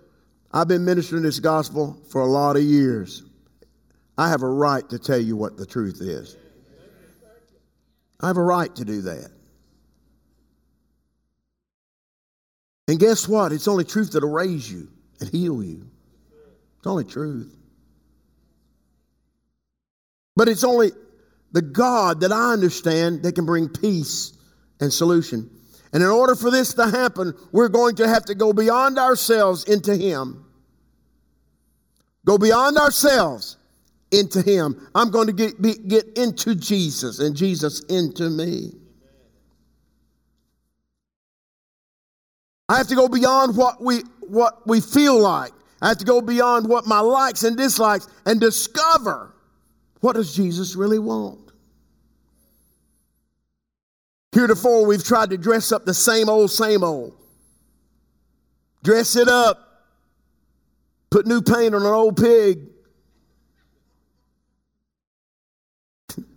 I've 0.51 0.67
been 0.67 0.85
ministering 0.85 1.23
this 1.23 1.39
gospel 1.39 1.99
for 2.09 2.21
a 2.21 2.27
lot 2.27 2.55
of 2.55 2.63
years. 2.63 3.23
I 4.17 4.29
have 4.29 4.43
a 4.43 4.47
right 4.47 4.87
to 4.89 4.99
tell 4.99 5.19
you 5.19 5.35
what 5.35 5.57
the 5.57 5.65
truth 5.65 6.01
is. 6.01 6.37
I 8.21 8.27
have 8.27 8.37
a 8.37 8.43
right 8.43 8.73
to 8.75 8.85
do 8.85 9.01
that. 9.01 9.31
And 12.87 12.99
guess 12.99 13.27
what? 13.27 13.51
It's 13.51 13.67
only 13.67 13.85
truth 13.85 14.11
that'll 14.11 14.29
raise 14.29 14.71
you 14.71 14.87
and 15.19 15.29
heal 15.29 15.63
you. 15.63 15.89
It's 16.77 16.87
only 16.87 17.05
truth. 17.05 17.55
But 20.35 20.47
it's 20.47 20.63
only 20.63 20.91
the 21.51 21.61
God 21.61 22.21
that 22.21 22.31
I 22.31 22.51
understand 22.53 23.23
that 23.23 23.35
can 23.35 23.45
bring 23.45 23.69
peace 23.69 24.33
and 24.79 24.91
solution. 24.91 25.49
And 25.93 26.01
in 26.01 26.09
order 26.09 26.35
for 26.35 26.49
this 26.49 26.73
to 26.75 26.89
happen, 26.89 27.33
we're 27.51 27.69
going 27.69 27.95
to 27.97 28.07
have 28.07 28.25
to 28.25 28.35
go 28.35 28.51
beyond 28.51 28.97
ourselves 28.97 29.63
into 29.65 29.95
Him. 29.95 30.45
Go 32.25 32.37
beyond 32.37 32.77
ourselves 32.77 33.57
into 34.13 34.41
Him. 34.41 34.89
I'm 34.95 35.11
going 35.11 35.27
to 35.27 35.33
get, 35.33 35.61
be, 35.61 35.75
get 35.75 36.17
into 36.17 36.55
Jesus 36.55 37.19
and 37.19 37.35
Jesus 37.35 37.81
into 37.85 38.29
me. 38.29 38.73
I 42.69 42.77
have 42.77 42.87
to 42.87 42.95
go 42.95 43.07
beyond 43.07 43.57
what 43.57 43.81
we, 43.81 44.01
what 44.21 44.65
we 44.65 44.79
feel 44.81 45.19
like. 45.19 45.51
I 45.81 45.89
have 45.89 45.97
to 45.97 46.05
go 46.05 46.21
beyond 46.21 46.69
what 46.69 46.87
my 46.87 47.01
likes 47.01 47.43
and 47.43 47.57
dislikes 47.57 48.07
and 48.25 48.39
discover 48.39 49.33
what 49.99 50.13
does 50.13 50.33
Jesus 50.35 50.75
really 50.75 50.99
want. 50.99 51.51
Heretofore, 54.33 54.85
we've 54.85 55.03
tried 55.03 55.29
to 55.29 55.37
dress 55.37 55.71
up 55.71 55.85
the 55.85 55.93
same 55.93 56.29
old, 56.29 56.49
same 56.51 56.83
old. 56.83 57.15
Dress 58.83 59.15
it 59.15 59.27
up. 59.27 59.59
Put 61.09 61.27
new 61.27 61.41
paint 61.41 61.75
on 61.75 61.81
an 61.81 61.87
old 61.87 62.17
pig. 62.17 62.72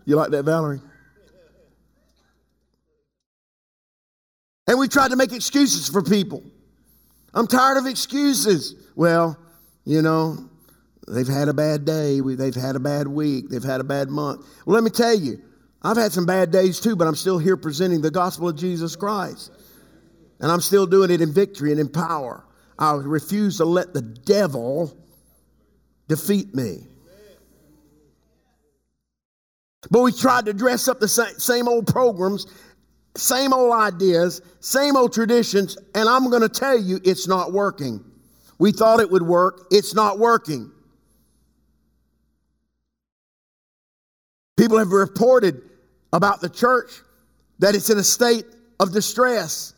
You 0.06 0.16
like 0.16 0.30
that, 0.30 0.44
Valerie? 0.44 0.80
And 4.68 4.78
we 4.78 4.88
tried 4.88 5.10
to 5.10 5.16
make 5.16 5.32
excuses 5.32 5.88
for 5.88 6.02
people. 6.02 6.42
I'm 7.34 7.46
tired 7.46 7.76
of 7.76 7.86
excuses. 7.86 8.74
Well, 8.96 9.38
you 9.84 10.02
know, 10.02 10.48
they've 11.06 11.28
had 11.28 11.48
a 11.48 11.54
bad 11.54 11.84
day. 11.84 12.20
They've 12.20 12.54
had 12.54 12.76
a 12.76 12.80
bad 12.80 13.06
week. 13.06 13.48
They've 13.50 13.62
had 13.62 13.80
a 13.80 13.84
bad 13.84 14.08
month. 14.08 14.46
Well, 14.64 14.74
let 14.74 14.82
me 14.82 14.90
tell 14.90 15.14
you, 15.14 15.40
I've 15.82 15.96
had 15.96 16.12
some 16.12 16.26
bad 16.26 16.50
days 16.50 16.80
too, 16.80 16.96
but 16.96 17.06
I'm 17.06 17.14
still 17.14 17.38
here 17.38 17.56
presenting 17.56 18.00
the 18.00 18.10
gospel 18.10 18.48
of 18.48 18.56
Jesus 18.56 18.96
Christ. 18.96 19.52
And 20.40 20.50
I'm 20.50 20.60
still 20.60 20.86
doing 20.86 21.10
it 21.10 21.20
in 21.20 21.32
victory 21.32 21.70
and 21.70 21.80
in 21.80 21.88
power. 21.88 22.44
I 22.78 22.92
refuse 22.94 23.58
to 23.58 23.64
let 23.64 23.94
the 23.94 24.02
devil 24.02 24.96
defeat 26.08 26.54
me. 26.54 26.86
But 29.90 30.02
we 30.02 30.12
tried 30.12 30.46
to 30.46 30.52
dress 30.52 30.88
up 30.88 31.00
the 31.00 31.08
same 31.08 31.68
old 31.68 31.86
programs, 31.86 32.46
same 33.16 33.52
old 33.52 33.72
ideas, 33.72 34.40
same 34.60 34.96
old 34.96 35.12
traditions, 35.12 35.76
and 35.94 36.08
I'm 36.08 36.28
going 36.30 36.42
to 36.42 36.48
tell 36.48 36.78
you 36.78 37.00
it's 37.04 37.28
not 37.28 37.52
working. 37.52 38.04
We 38.58 38.72
thought 38.72 39.00
it 39.00 39.10
would 39.10 39.22
work, 39.22 39.66
it's 39.70 39.94
not 39.94 40.18
working. 40.18 40.72
People 44.56 44.78
have 44.78 44.92
reported 44.92 45.60
about 46.12 46.40
the 46.40 46.48
church 46.48 46.90
that 47.58 47.74
it's 47.74 47.90
in 47.90 47.98
a 47.98 48.04
state 48.04 48.44
of 48.80 48.92
distress. 48.92 49.74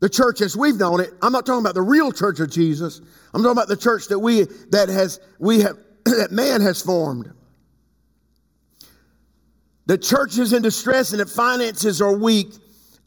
The 0.00 0.08
church 0.08 0.40
as 0.40 0.56
we've 0.56 0.76
known 0.76 1.00
it, 1.00 1.10
I'm 1.22 1.32
not 1.32 1.44
talking 1.46 1.60
about 1.60 1.74
the 1.74 1.82
real 1.82 2.12
church 2.12 2.40
of 2.40 2.50
Jesus. 2.50 3.00
I'm 3.34 3.42
talking 3.42 3.52
about 3.52 3.68
the 3.68 3.76
church 3.76 4.08
that 4.08 4.18
we 4.18 4.44
that 4.70 4.88
has 4.88 5.20
we 5.38 5.60
have 5.60 5.76
that 6.04 6.30
man 6.30 6.60
has 6.60 6.80
formed. 6.80 7.32
The 9.90 9.98
church 9.98 10.38
is 10.38 10.52
in 10.52 10.62
distress 10.62 11.10
and 11.10 11.18
the 11.18 11.26
finances 11.26 12.00
are 12.00 12.16
weak 12.16 12.46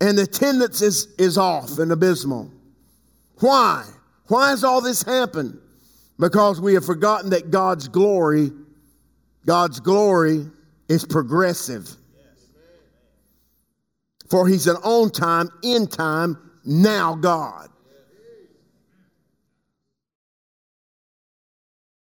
and 0.02 0.17
the 0.17 0.24
attendance 0.24 0.82
is, 0.82 1.08
is 1.17 1.38
off 1.38 1.80
and 1.80 1.89
abysmal. 1.93 2.52
Why? 3.39 3.86
Why 4.28 4.50
has 4.50 4.65
all 4.65 4.82
this 4.82 5.02
happened? 5.02 5.62
Because 6.19 6.60
we 6.60 6.74
have 6.74 6.86
forgotten 6.86 7.30
that 7.30 7.52
God's 7.52 7.88
glory, 7.88 8.52
God's 9.46 9.80
glory 9.80 10.46
is 10.89 11.06
progressive. 11.06 11.89
For 14.30 14.46
he's 14.46 14.67
an 14.67 14.76
on 14.84 15.10
time, 15.10 15.52
in 15.63 15.88
time, 15.88 16.38
now 16.65 17.15
God. 17.15 17.69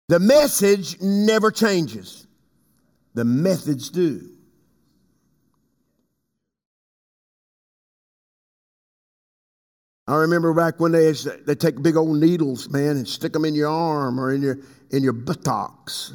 The 0.07 0.19
message 0.19 1.01
never 1.01 1.49
changes, 1.49 2.27
the 3.15 3.25
methods 3.25 3.89
do. 3.89 4.36
I 10.07 10.15
remember 10.15 10.53
back 10.53 10.79
when 10.79 10.93
they 10.93 11.11
they 11.11 11.55
take 11.55 11.81
big 11.81 11.97
old 11.97 12.17
needles, 12.17 12.69
man, 12.69 12.95
and 12.97 13.07
stick 13.07 13.33
them 13.33 13.43
in 13.43 13.55
your 13.55 13.69
arm 13.69 14.19
or 14.19 14.33
in 14.33 14.41
your 14.41 14.59
in 14.89 15.03
your 15.03 15.13
buttocks. 15.13 16.13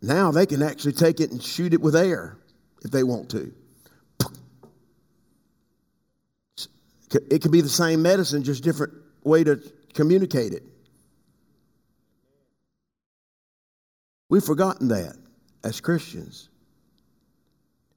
Now 0.00 0.30
they 0.30 0.46
can 0.46 0.62
actually 0.62 0.92
take 0.92 1.20
it 1.20 1.30
and 1.30 1.42
shoot 1.42 1.74
it 1.74 1.80
with 1.80 1.96
air 1.96 2.36
if 2.84 2.90
they 2.90 3.02
want 3.02 3.30
to. 3.30 3.52
It 7.30 7.42
could 7.42 7.52
be 7.52 7.60
the 7.60 7.68
same 7.68 8.02
medicine, 8.02 8.42
just 8.42 8.64
different 8.64 8.94
way 9.22 9.44
to 9.44 9.60
communicate 9.92 10.52
it. 10.54 10.62
We've 14.30 14.42
forgotten 14.42 14.88
that 14.88 15.16
as 15.62 15.80
Christians. 15.80 16.48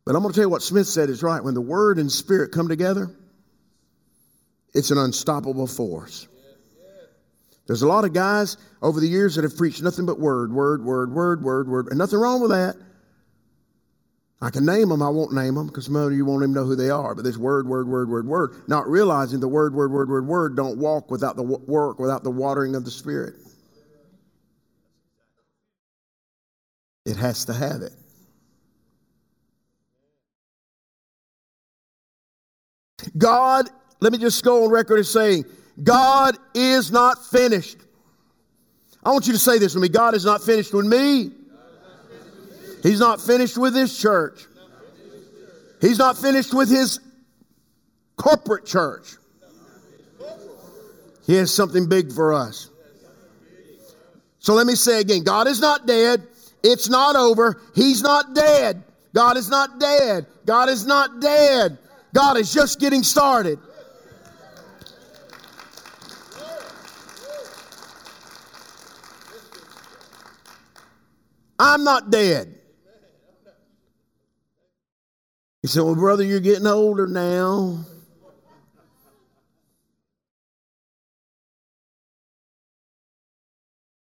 But 0.03 0.15
I'm 0.15 0.21
going 0.21 0.33
to 0.33 0.35
tell 0.37 0.45
you 0.45 0.49
what 0.49 0.61
Smith 0.61 0.87
said 0.87 1.09
is 1.09 1.23
right. 1.23 1.41
When 1.41 1.53
the 1.53 1.61
Word 1.61 1.97
and 1.97 2.11
Spirit 2.11 2.51
come 2.51 2.67
together, 2.67 3.09
it's 4.75 4.91
an 4.91 4.97
unstoppable 4.97 5.65
force. 5.65 6.27
There's 7.65 7.81
a 7.81 7.87
lot 7.87 8.03
of 8.05 8.13
guys 8.13 8.57
over 8.81 8.99
the 8.99 9.07
years 9.07 9.35
that 9.35 9.43
have 9.43 9.57
preached 9.57 9.81
nothing 9.81 10.05
but 10.05 10.19
word, 10.19 10.53
word, 10.53 10.83
word, 10.83 11.11
word, 11.11 11.41
word, 11.41 11.67
word, 11.67 11.87
and 11.87 11.97
nothing 11.97 12.19
wrong 12.19 12.41
with 12.41 12.51
that. 12.51 12.75
I 14.41 14.51
can 14.51 14.65
name 14.65 14.89
them, 14.89 15.01
I 15.01 15.09
won't 15.09 15.33
name 15.33 15.55
them 15.55 15.65
because 15.67 15.89
most 15.89 16.11
of 16.11 16.13
you 16.13 16.25
won't 16.25 16.43
even 16.43 16.53
know 16.53 16.65
who 16.65 16.75
they 16.75 16.91
are. 16.91 17.15
But 17.15 17.23
this 17.23 17.37
word, 17.37 17.67
word, 17.67 17.87
word, 17.87 18.09
word, 18.09 18.27
word, 18.27 18.51
not 18.67 18.87
realizing 18.87 19.39
the 19.39 19.47
word, 19.47 19.73
word, 19.73 19.91
word, 19.91 20.09
word, 20.09 20.27
word 20.27 20.55
don't 20.55 20.77
walk 20.77 21.09
without 21.09 21.37
the 21.37 21.41
work, 21.41 21.97
without 21.97 22.23
the 22.23 22.29
watering 22.29 22.75
of 22.75 22.85
the 22.85 22.91
Spirit. 22.91 23.35
It 27.05 27.15
has 27.15 27.45
to 27.45 27.53
have 27.53 27.81
it. 27.81 27.93
God, 33.17 33.69
let 33.99 34.11
me 34.11 34.17
just 34.17 34.43
go 34.43 34.65
on 34.65 34.71
record 34.71 34.99
as 34.99 35.11
saying, 35.11 35.45
God 35.81 36.37
is 36.53 36.91
not 36.91 37.25
finished. 37.25 37.77
I 39.03 39.11
want 39.11 39.27
you 39.27 39.33
to 39.33 39.39
say 39.39 39.59
this 39.59 39.73
with 39.75 39.83
me 39.83 39.89
God 39.89 40.15
is 40.15 40.25
not 40.25 40.43
finished 40.43 40.73
with 40.73 40.85
me. 40.85 41.31
He's 42.81 42.99
not 42.99 43.21
finished 43.21 43.57
with 43.57 43.75
His 43.75 43.97
church. 43.97 44.45
He's 45.81 45.97
not 45.97 46.17
finished 46.17 46.53
with 46.53 46.69
His 46.69 46.99
corporate 48.15 48.65
church. 48.65 49.15
He 51.25 51.35
has 51.35 51.53
something 51.53 51.89
big 51.89 52.11
for 52.11 52.33
us. 52.33 52.69
So 54.39 54.53
let 54.53 54.67
me 54.67 54.75
say 54.75 54.99
again 54.99 55.23
God 55.23 55.47
is 55.47 55.59
not 55.59 55.87
dead. 55.87 56.27
It's 56.63 56.89
not 56.89 57.15
over. 57.15 57.61
He's 57.75 58.01
not 58.01 58.33
dead. 58.33 58.83
God 59.13 59.37
is 59.37 59.49
not 59.49 59.79
dead. 59.79 60.25
God 60.45 60.69
is 60.69 60.85
not 60.85 61.21
dead. 61.21 61.77
God 62.13 62.37
is 62.37 62.53
just 62.53 62.79
getting 62.79 63.03
started. 63.03 63.59
I'm 71.57 71.83
not 71.83 72.09
dead. 72.09 72.53
He 75.61 75.67
said, 75.67 75.83
Well, 75.83 75.95
brother, 75.95 76.23
you're 76.23 76.39
getting 76.39 76.67
older 76.67 77.07
now. 77.07 77.85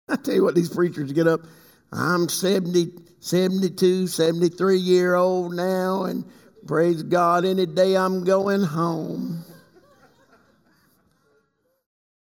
I 0.08 0.16
tell 0.16 0.34
you 0.34 0.42
what, 0.42 0.54
these 0.54 0.68
preachers 0.68 1.12
get 1.12 1.26
up. 1.26 1.42
I'm 1.92 2.28
70, 2.28 2.92
72, 3.20 4.06
73 4.06 4.78
year 4.78 5.14
old 5.14 5.54
now, 5.54 6.04
and 6.04 6.24
praise 6.66 7.02
God, 7.02 7.44
any 7.44 7.66
day 7.66 7.96
I'm 7.96 8.24
going 8.24 8.62
home. 8.62 9.44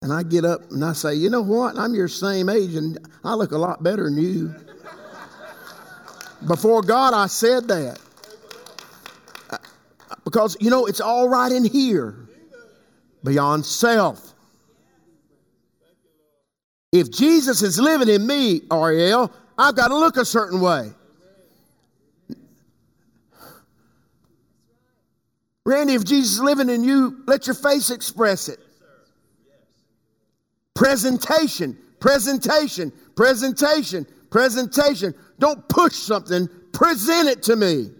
And 0.02 0.12
I 0.12 0.22
get 0.22 0.44
up 0.44 0.70
and 0.70 0.84
I 0.84 0.92
say, 0.92 1.14
you 1.14 1.30
know 1.30 1.42
what? 1.42 1.76
I'm 1.76 1.94
your 1.94 2.06
same 2.06 2.48
age 2.48 2.76
and 2.76 2.96
I 3.24 3.34
look 3.34 3.50
a 3.50 3.58
lot 3.58 3.82
better 3.82 4.04
than 4.04 4.16
you. 4.16 4.54
Before 6.44 6.82
God, 6.82 7.14
I 7.14 7.26
said 7.26 7.68
that. 7.68 7.98
Because, 10.24 10.56
you 10.60 10.70
know, 10.70 10.86
it's 10.86 11.00
all 11.00 11.28
right 11.28 11.50
in 11.50 11.64
here 11.64 12.28
beyond 13.24 13.64
self. 13.64 14.34
If 16.92 17.10
Jesus 17.10 17.62
is 17.62 17.78
living 17.78 18.08
in 18.08 18.26
me, 18.26 18.62
Ariel, 18.72 19.32
I've 19.56 19.76
got 19.76 19.88
to 19.88 19.96
look 19.96 20.16
a 20.16 20.24
certain 20.24 20.60
way. 20.60 20.90
Randy, 25.64 25.94
if 25.94 26.04
Jesus 26.04 26.34
is 26.34 26.40
living 26.40 26.70
in 26.70 26.84
you, 26.84 27.22
let 27.26 27.46
your 27.46 27.54
face 27.54 27.90
express 27.90 28.48
it. 28.48 28.60
Presentation, 30.74 31.76
presentation, 31.98 32.92
presentation, 33.16 34.06
presentation. 34.30 35.14
Don't 35.38 35.68
push 35.68 35.94
something, 35.94 36.48
present 36.72 37.28
it 37.28 37.42
to 37.44 37.56
me. 37.56 37.90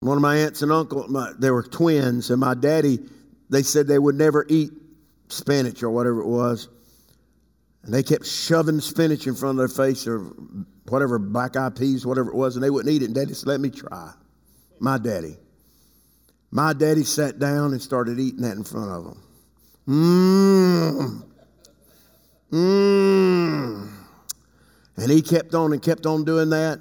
One 0.00 0.18
of 0.18 0.22
my 0.22 0.36
aunts 0.36 0.60
and 0.60 0.70
uncle, 0.70 1.08
my, 1.08 1.32
they 1.38 1.50
were 1.50 1.62
twins, 1.62 2.28
and 2.28 2.38
my 2.38 2.52
daddy, 2.52 2.98
they 3.48 3.62
said 3.62 3.86
they 3.86 3.98
would 3.98 4.16
never 4.16 4.44
eat 4.50 4.70
spinach 5.28 5.82
or 5.82 5.88
whatever 5.88 6.20
it 6.20 6.26
was. 6.26 6.68
And 7.82 7.94
they 7.94 8.02
kept 8.02 8.26
shoving 8.26 8.80
spinach 8.80 9.26
in 9.26 9.34
front 9.34 9.52
of 9.52 9.56
their 9.58 9.86
face 9.86 10.06
or 10.06 10.18
whatever, 10.88 11.18
black 11.18 11.56
eyed 11.56 11.76
peas, 11.76 12.04
whatever 12.04 12.30
it 12.30 12.36
was, 12.36 12.56
and 12.56 12.62
they 12.62 12.68
wouldn't 12.68 12.94
eat 12.94 13.00
it. 13.00 13.06
And 13.06 13.14
daddy 13.14 13.32
said, 13.32 13.48
Let 13.48 13.60
me 13.60 13.70
try. 13.70 14.12
My 14.78 14.98
daddy. 14.98 15.36
My 16.50 16.74
daddy 16.74 17.04
sat 17.04 17.38
down 17.38 17.72
and 17.72 17.80
started 17.80 18.18
eating 18.20 18.42
that 18.42 18.56
in 18.56 18.64
front 18.64 18.90
of 18.90 19.04
them. 19.04 19.22
Mmm. 19.88 21.22
Mmm. 22.50 23.90
And 24.96 25.10
he 25.10 25.22
kept 25.22 25.54
on 25.54 25.72
and 25.72 25.82
kept 25.82 26.06
on 26.06 26.24
doing 26.24 26.50
that, 26.50 26.80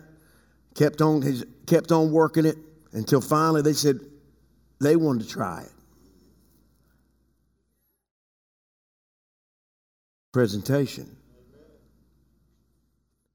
kept 0.75 1.01
on, 1.01 1.21
his, 1.21 1.45
kept 1.65 1.91
on 1.91 2.11
working 2.11 2.45
it 2.45 2.57
until 2.93 3.21
finally 3.21 3.61
they 3.61 3.73
said 3.73 3.99
they 4.79 4.95
wanted 4.95 5.23
to 5.23 5.29
try 5.29 5.63
it. 5.63 5.71
Presentation. 10.31 11.17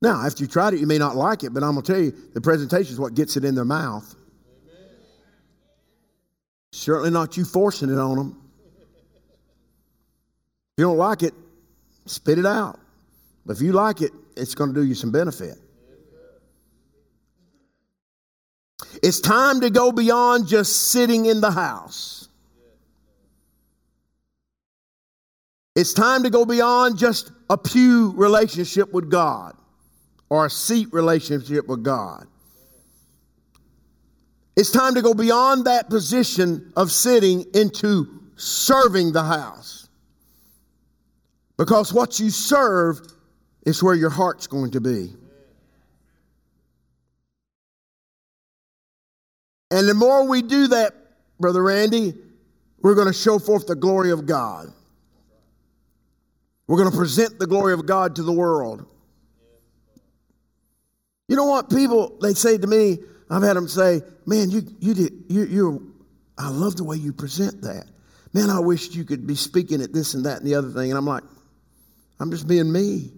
Now, 0.00 0.24
after 0.24 0.44
you 0.44 0.48
tried 0.48 0.74
it, 0.74 0.80
you 0.80 0.86
may 0.86 0.98
not 0.98 1.16
like 1.16 1.42
it, 1.42 1.52
but 1.52 1.64
I'm 1.64 1.72
going 1.72 1.84
to 1.84 1.92
tell 1.92 2.00
you 2.00 2.12
the 2.32 2.40
presentation 2.40 2.92
is 2.92 3.00
what 3.00 3.14
gets 3.14 3.36
it 3.36 3.44
in 3.44 3.54
their 3.54 3.64
mouth. 3.64 4.14
Certainly 6.70 7.10
not 7.10 7.36
you 7.36 7.44
forcing 7.44 7.90
it 7.90 7.98
on 7.98 8.16
them. 8.16 8.47
You 10.78 10.84
don't 10.84 10.96
like 10.96 11.24
it, 11.24 11.34
spit 12.06 12.38
it 12.38 12.46
out. 12.46 12.78
But 13.44 13.56
if 13.56 13.62
you 13.62 13.72
like 13.72 14.00
it, 14.00 14.12
it's 14.36 14.54
going 14.54 14.72
to 14.72 14.80
do 14.80 14.86
you 14.86 14.94
some 14.94 15.10
benefit. 15.10 15.58
It's 19.02 19.20
time 19.20 19.60
to 19.62 19.70
go 19.70 19.90
beyond 19.90 20.46
just 20.46 20.90
sitting 20.90 21.26
in 21.26 21.40
the 21.40 21.50
house. 21.50 22.28
It's 25.74 25.92
time 25.92 26.22
to 26.22 26.30
go 26.30 26.44
beyond 26.44 26.96
just 26.96 27.32
a 27.50 27.58
pew 27.58 28.12
relationship 28.16 28.92
with 28.92 29.10
God 29.10 29.56
or 30.28 30.46
a 30.46 30.50
seat 30.50 30.92
relationship 30.92 31.66
with 31.66 31.82
God. 31.82 32.24
It's 34.56 34.70
time 34.70 34.94
to 34.94 35.02
go 35.02 35.12
beyond 35.12 35.64
that 35.64 35.90
position 35.90 36.72
of 36.76 36.92
sitting 36.92 37.46
into 37.52 38.06
serving 38.36 39.10
the 39.10 39.24
house. 39.24 39.87
Because 41.58 41.92
what 41.92 42.20
you 42.20 42.30
serve 42.30 43.00
is 43.66 43.82
where 43.82 43.94
your 43.94 44.10
heart's 44.10 44.46
going 44.46 44.70
to 44.70 44.80
be. 44.80 45.12
And 49.70 49.86
the 49.86 49.94
more 49.94 50.26
we 50.26 50.40
do 50.40 50.68
that, 50.68 50.94
Brother 51.38 51.62
Randy, 51.62 52.14
we're 52.80 52.94
going 52.94 53.08
to 53.08 53.12
show 53.12 53.38
forth 53.38 53.66
the 53.66 53.74
glory 53.74 54.12
of 54.12 54.24
God. 54.24 54.72
We're 56.66 56.78
going 56.78 56.90
to 56.90 56.96
present 56.96 57.38
the 57.38 57.46
glory 57.46 57.74
of 57.74 57.86
God 57.86 58.16
to 58.16 58.22
the 58.22 58.32
world. 58.32 58.86
You 61.26 61.36
know 61.36 61.46
what 61.46 61.68
people 61.68 62.18
they 62.22 62.34
say 62.34 62.56
to 62.56 62.66
me? 62.66 62.98
I've 63.30 63.42
had 63.42 63.56
them 63.56 63.68
say, 63.68 64.00
"Man, 64.24 64.50
you 64.50 64.62
you 64.80 64.94
did 64.94 65.24
you 65.28 65.44
you 65.44 65.94
I 66.38 66.48
love 66.48 66.76
the 66.76 66.84
way 66.84 66.96
you 66.96 67.12
present 67.12 67.60
that. 67.62 67.84
Man, 68.32 68.48
I 68.48 68.60
wish 68.60 68.94
you 68.94 69.04
could 69.04 69.26
be 69.26 69.34
speaking 69.34 69.82
at 69.82 69.92
this 69.92 70.14
and 70.14 70.24
that 70.24 70.38
and 70.38 70.46
the 70.46 70.54
other 70.54 70.70
thing." 70.70 70.90
And 70.90 70.96
I'm 70.96 71.04
like, 71.04 71.24
"I'm 72.20 72.30
just 72.30 72.46
being 72.46 72.70
me." 72.70 73.12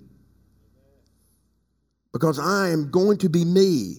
Because 2.13 2.39
I 2.39 2.71
am 2.71 2.91
going 2.91 3.19
to 3.19 3.29
be 3.29 3.45
me. 3.45 3.99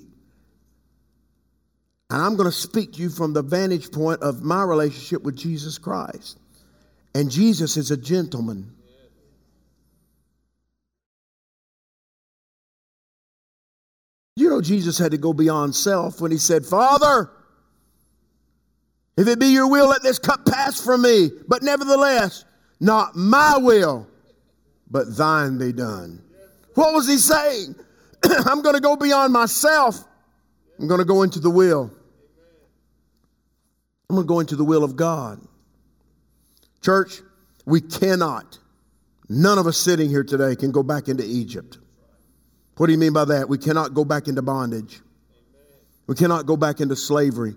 And 2.09 2.21
I'm 2.21 2.35
going 2.35 2.49
to 2.49 2.55
speak 2.55 2.93
to 2.93 3.01
you 3.01 3.09
from 3.09 3.31
the 3.31 3.41
vantage 3.41 3.89
point 3.89 4.21
of 4.21 4.43
my 4.43 4.63
relationship 4.63 5.23
with 5.23 5.37
Jesus 5.37 5.77
Christ. 5.77 6.37
And 7.15 7.31
Jesus 7.31 7.77
is 7.77 7.89
a 7.89 7.95
gentleman. 7.95 8.75
You 14.35 14.49
know, 14.49 14.61
Jesus 14.61 14.97
had 14.97 15.11
to 15.11 15.17
go 15.17 15.33
beyond 15.33 15.75
self 15.75 16.19
when 16.19 16.31
he 16.31 16.37
said, 16.37 16.65
Father, 16.65 17.29
if 19.15 19.27
it 19.27 19.39
be 19.39 19.47
your 19.47 19.69
will, 19.69 19.87
let 19.87 20.03
this 20.03 20.19
cup 20.19 20.45
pass 20.45 20.83
from 20.83 21.03
me. 21.03 21.31
But 21.47 21.63
nevertheless, 21.63 22.43
not 22.79 23.15
my 23.15 23.57
will, 23.57 24.07
but 24.91 25.15
thine 25.15 25.57
be 25.57 25.71
done. 25.71 26.21
What 26.75 26.93
was 26.93 27.07
he 27.07 27.17
saying? 27.17 27.75
I'm 28.45 28.61
going 28.61 28.75
to 28.75 28.81
go 28.81 28.95
beyond 28.95 29.33
myself. 29.33 30.03
I'm 30.79 30.87
going 30.87 30.99
to 30.99 31.05
go 31.05 31.23
into 31.23 31.39
the 31.39 31.49
will. 31.49 31.89
I'm 34.09 34.15
going 34.15 34.27
to 34.27 34.27
go 34.27 34.39
into 34.41 34.57
the 34.57 34.65
will 34.65 34.83
of 34.83 34.95
God. 34.97 35.39
Church, 36.81 37.21
we 37.65 37.79
cannot, 37.79 38.57
none 39.29 39.57
of 39.57 39.67
us 39.67 39.77
sitting 39.77 40.09
here 40.09 40.23
today 40.23 40.55
can 40.55 40.71
go 40.71 40.83
back 40.83 41.07
into 41.07 41.23
Egypt. 41.23 41.77
What 42.77 42.87
do 42.87 42.93
you 42.93 42.99
mean 42.99 43.13
by 43.13 43.25
that? 43.25 43.47
We 43.47 43.57
cannot 43.57 43.93
go 43.93 44.03
back 44.03 44.27
into 44.27 44.41
bondage. 44.41 44.99
We 46.07 46.15
cannot 46.15 46.45
go 46.45 46.57
back 46.57 46.81
into 46.81 46.95
slavery. 46.95 47.55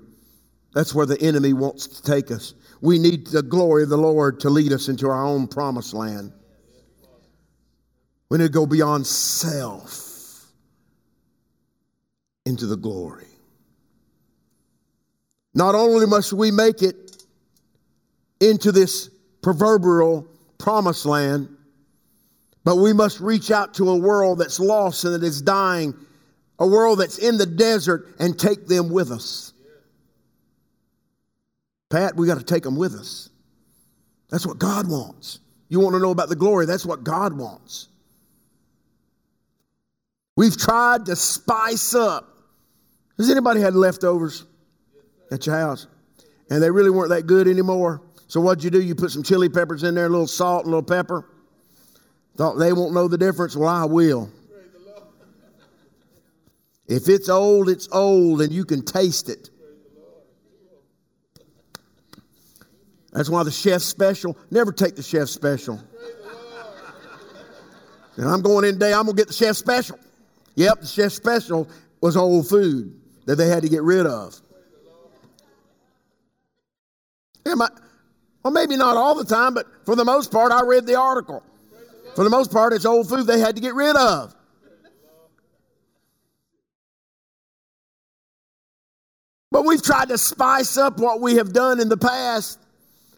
That's 0.75 0.95
where 0.95 1.07
the 1.07 1.21
enemy 1.21 1.53
wants 1.55 1.87
to 1.89 2.03
take 2.03 2.31
us. 2.31 2.55
We 2.81 2.99
need 2.99 3.29
the 3.29 3.43
glory 3.43 3.85
of 3.85 3.89
the 3.89 3.97
Lord 3.97 4.41
to 4.41 4.51
lead 4.51 4.73
us 4.73 4.89
into 4.89 5.09
our 5.09 5.25
own 5.25 5.49
promised 5.49 5.95
land. 5.95 6.33
We 8.29 8.39
need 8.39 8.45
to 8.45 8.51
go 8.51 8.67
beyond 8.67 9.07
self 9.07 10.47
into 12.47 12.67
the 12.67 12.77
glory. 12.77 13.27
Not 15.55 15.75
only 15.75 16.07
must 16.07 16.33
we 16.33 16.51
make 16.51 16.83
it 16.83 17.23
into 18.41 18.73
this 18.73 19.09
proverbial 19.41 20.27
promised 20.59 21.07
land, 21.07 21.49
but 22.65 22.77
we 22.77 22.93
must 22.93 23.21
reach 23.21 23.51
out 23.51 23.75
to 23.75 23.91
a 23.91 23.97
world 23.97 24.39
that's 24.39 24.59
lost 24.59 25.05
and 25.05 25.15
that 25.15 25.23
is 25.23 25.43
dying, 25.43 25.95
a 26.59 26.67
world 26.67 26.99
that's 26.99 27.19
in 27.19 27.37
the 27.37 27.47
desert, 27.47 28.15
and 28.19 28.39
take 28.39 28.67
them 28.67 28.91
with 28.91 29.11
us. 29.11 29.53
Pat, 31.91 32.17
we 32.17 32.27
got 32.27 32.39
to 32.39 32.45
take 32.45 32.63
them 32.63 32.77
with 32.77 32.95
us. 32.95 33.29
That's 34.31 34.47
what 34.47 34.59
God 34.59 34.89
wants. 34.89 35.39
You 35.69 35.81
want 35.81 35.95
to 35.95 36.01
know 36.01 36.11
about 36.11 36.29
the 36.29 36.37
glory? 36.37 36.67
That's 36.67 36.87
what 36.87 37.05
God 37.05 37.37
wants. 37.37 37.89
We've 40.37 40.57
tried 40.57 41.07
to 41.07 41.17
spice 41.17 41.95
up. 41.95 42.29
Has 43.19 43.31
anybody 43.31 43.61
had 43.61 43.75
leftovers? 43.75 44.45
at 45.35 45.47
your 45.47 45.57
house. 45.57 45.87
And 46.51 46.63
they 46.63 46.71
really 46.71 46.91
weren't 46.91 47.11
that 47.11 47.27
good 47.27 47.49
anymore. 47.49 48.03
So 48.29 48.41
what'd 48.41 48.65
you 48.65 48.71
do? 48.71 48.81
You 48.81 48.95
put 48.95 49.11
some 49.11 49.23
chili 49.23 49.49
peppers 49.49 49.83
in 49.83 49.95
there, 49.95 50.07
a 50.07 50.09
little 50.09 50.27
salt 50.27 50.65
and 50.65 50.73
a 50.73 50.77
little 50.77 50.97
pepper. 50.97 51.29
Thought 52.37 52.57
they 52.57 52.73
won't 52.73 52.95
know 52.95 53.09
the 53.09 53.19
difference. 53.19 53.57
Well, 53.57 53.69
I 53.69 53.85
will. 53.85 54.31
If 56.87 57.09
it's 57.09 57.29
old, 57.29 57.69
it's 57.69 57.89
old, 57.93 58.43
and 58.43 58.53
you 58.53 58.65
can 58.65 58.85
taste 58.85 59.29
it. 59.29 59.51
That's 63.13 63.31
why 63.31 63.43
the 63.45 63.51
chef 63.51 63.81
special, 63.81 64.37
never 64.51 64.73
take 64.73 64.97
the 64.97 65.03
chef 65.03 65.29
special. 65.29 65.81
And 68.17 68.29
I'm 68.29 68.43
going 68.43 68.65
in 68.65 68.75
today, 68.75 68.93
I'm 68.93 69.05
going 69.05 69.17
to 69.17 69.21
get 69.21 69.29
the 69.29 69.35
chef 69.35 69.57
special. 69.57 69.99
Yep, 70.57 70.81
the 70.81 70.87
chef 70.87 71.13
special 71.13 71.69
was 72.01 72.17
old 72.17 72.49
food 72.49 73.01
that 73.27 73.37
they 73.37 73.49
had 73.49 73.63
to 73.63 73.69
get 73.69 73.83
rid 73.83 74.07
of. 74.07 74.41
Am 77.47 77.61
I, 77.61 77.69
Well, 78.43 78.53
maybe 78.53 78.77
not 78.77 78.97
all 78.97 79.15
the 79.15 79.25
time, 79.25 79.55
but 79.55 79.67
for 79.85 79.97
the 79.97 80.05
most 80.05 80.31
part, 80.31 80.53
I 80.53 80.63
read 80.63 80.87
the 80.87 80.97
article. 80.97 81.43
For 82.15 82.25
the 82.25 82.31
most 82.31 82.53
part, 82.53 82.73
it's 82.73 82.85
old 82.85 83.09
food 83.09 83.27
they 83.27 83.41
had 83.41 83.57
to 83.57 83.61
get 83.61 83.75
rid 83.75 83.97
of. 83.97 84.35
But 89.51 89.65
we've 89.65 89.83
tried 89.83 90.09
to 90.09 90.19
spice 90.19 90.77
up 90.77 90.99
what 90.99 91.21
we 91.21 91.37
have 91.37 91.53
done 91.53 91.81
in 91.81 91.89
the 91.89 91.97
past, 91.97 92.59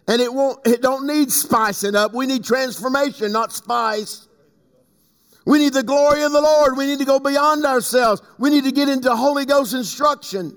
and 0.07 0.21
it 0.21 0.33
won't 0.33 0.67
it 0.67 0.83
don't 0.83 1.07
need 1.07 1.33
spicing 1.33 1.95
up. 1.95 2.13
We 2.13 2.27
need 2.27 2.45
transformation, 2.45 3.33
not 3.33 3.53
spice. 3.53 4.26
We 5.47 5.59
need 5.59 5.73
the 5.73 5.85
glory 5.85 6.23
of 6.25 6.33
the 6.33 6.41
Lord. 6.41 6.77
We 6.77 6.87
need 6.87 6.99
to 6.99 7.05
go 7.05 7.21
beyond 7.21 7.65
ourselves. 7.65 8.21
We 8.39 8.51
need 8.51 8.65
to 8.65 8.73
get 8.73 8.89
into 8.89 9.15
Holy 9.15 9.47
Ghost 9.47 9.73
instruction. 9.75 10.57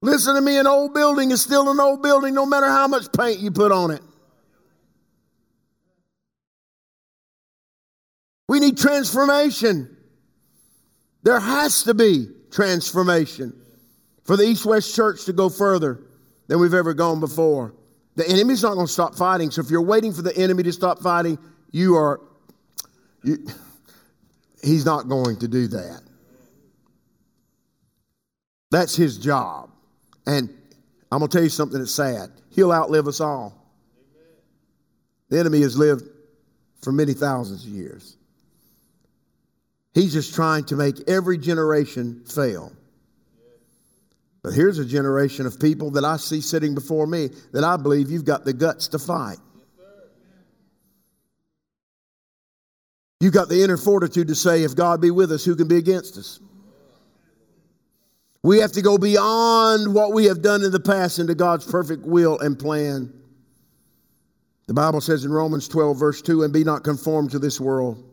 Listen 0.00 0.36
to 0.36 0.40
me, 0.40 0.58
an 0.58 0.66
old 0.66 0.94
building 0.94 1.32
is 1.32 1.42
still 1.42 1.70
an 1.70 1.80
old 1.80 2.02
building 2.02 2.34
no 2.34 2.46
matter 2.46 2.66
how 2.66 2.86
much 2.86 3.12
paint 3.12 3.40
you 3.40 3.50
put 3.50 3.72
on 3.72 3.90
it. 3.90 4.02
We 8.48 8.60
need 8.60 8.78
transformation. 8.78 9.96
There 11.22 11.40
has 11.40 11.84
to 11.84 11.94
be 11.94 12.28
transformation 12.50 13.58
for 14.24 14.36
the 14.36 14.44
East 14.44 14.64
West 14.64 14.94
Church 14.94 15.24
to 15.24 15.32
go 15.32 15.48
further 15.48 16.02
than 16.46 16.60
we've 16.60 16.74
ever 16.74 16.94
gone 16.94 17.18
before. 17.18 17.74
The 18.16 18.28
enemy's 18.28 18.62
not 18.62 18.74
going 18.74 18.86
to 18.86 18.92
stop 18.92 19.16
fighting. 19.16 19.50
So 19.50 19.60
if 19.62 19.70
you're 19.70 19.82
waiting 19.82 20.12
for 20.12 20.22
the 20.22 20.36
enemy 20.36 20.62
to 20.64 20.72
stop 20.72 21.00
fighting, 21.00 21.38
you 21.72 21.96
are, 21.96 22.20
he's 24.62 24.84
not 24.84 25.08
going 25.08 25.38
to 25.38 25.48
do 25.48 25.68
that. 25.68 26.00
That's 28.70 28.96
his 28.96 29.18
job. 29.18 29.70
And 30.26 30.48
I'm 31.12 31.18
going 31.18 31.30
to 31.30 31.36
tell 31.36 31.44
you 31.44 31.50
something 31.50 31.78
that's 31.78 31.92
sad. 31.92 32.30
He'll 32.50 32.72
outlive 32.72 33.06
us 33.06 33.20
all. 33.20 33.60
The 35.28 35.38
enemy 35.38 35.60
has 35.62 35.76
lived 35.76 36.08
for 36.82 36.92
many 36.92 37.12
thousands 37.12 37.64
of 37.64 37.70
years. 37.70 38.16
He's 39.94 40.12
just 40.12 40.34
trying 40.34 40.64
to 40.64 40.76
make 40.76 41.08
every 41.08 41.38
generation 41.38 42.24
fail. 42.26 42.72
But 44.42 44.52
here's 44.52 44.78
a 44.78 44.84
generation 44.84 45.46
of 45.46 45.58
people 45.58 45.92
that 45.92 46.04
I 46.04 46.18
see 46.18 46.40
sitting 46.40 46.74
before 46.74 47.06
me 47.06 47.30
that 47.52 47.64
I 47.64 47.76
believe 47.76 48.10
you've 48.10 48.24
got 48.26 48.44
the 48.44 48.52
guts 48.52 48.88
to 48.88 48.98
fight. 48.98 49.38
You've 53.24 53.32
got 53.32 53.48
the 53.48 53.62
inner 53.62 53.78
fortitude 53.78 54.28
to 54.28 54.34
say, 54.34 54.64
if 54.64 54.76
God 54.76 55.00
be 55.00 55.10
with 55.10 55.32
us, 55.32 55.46
who 55.46 55.56
can 55.56 55.66
be 55.66 55.78
against 55.78 56.18
us? 56.18 56.40
We 58.42 58.58
have 58.58 58.72
to 58.72 58.82
go 58.82 58.98
beyond 58.98 59.94
what 59.94 60.12
we 60.12 60.26
have 60.26 60.42
done 60.42 60.62
in 60.62 60.70
the 60.70 60.78
past 60.78 61.18
into 61.18 61.34
God's 61.34 61.64
perfect 61.64 62.04
will 62.04 62.38
and 62.38 62.58
plan. 62.58 63.14
The 64.66 64.74
Bible 64.74 65.00
says 65.00 65.24
in 65.24 65.32
Romans 65.32 65.68
12, 65.68 65.98
verse 65.98 66.20
2, 66.20 66.42
and 66.42 66.52
be 66.52 66.64
not 66.64 66.84
conformed 66.84 67.30
to 67.30 67.38
this 67.38 67.58
world, 67.58 68.04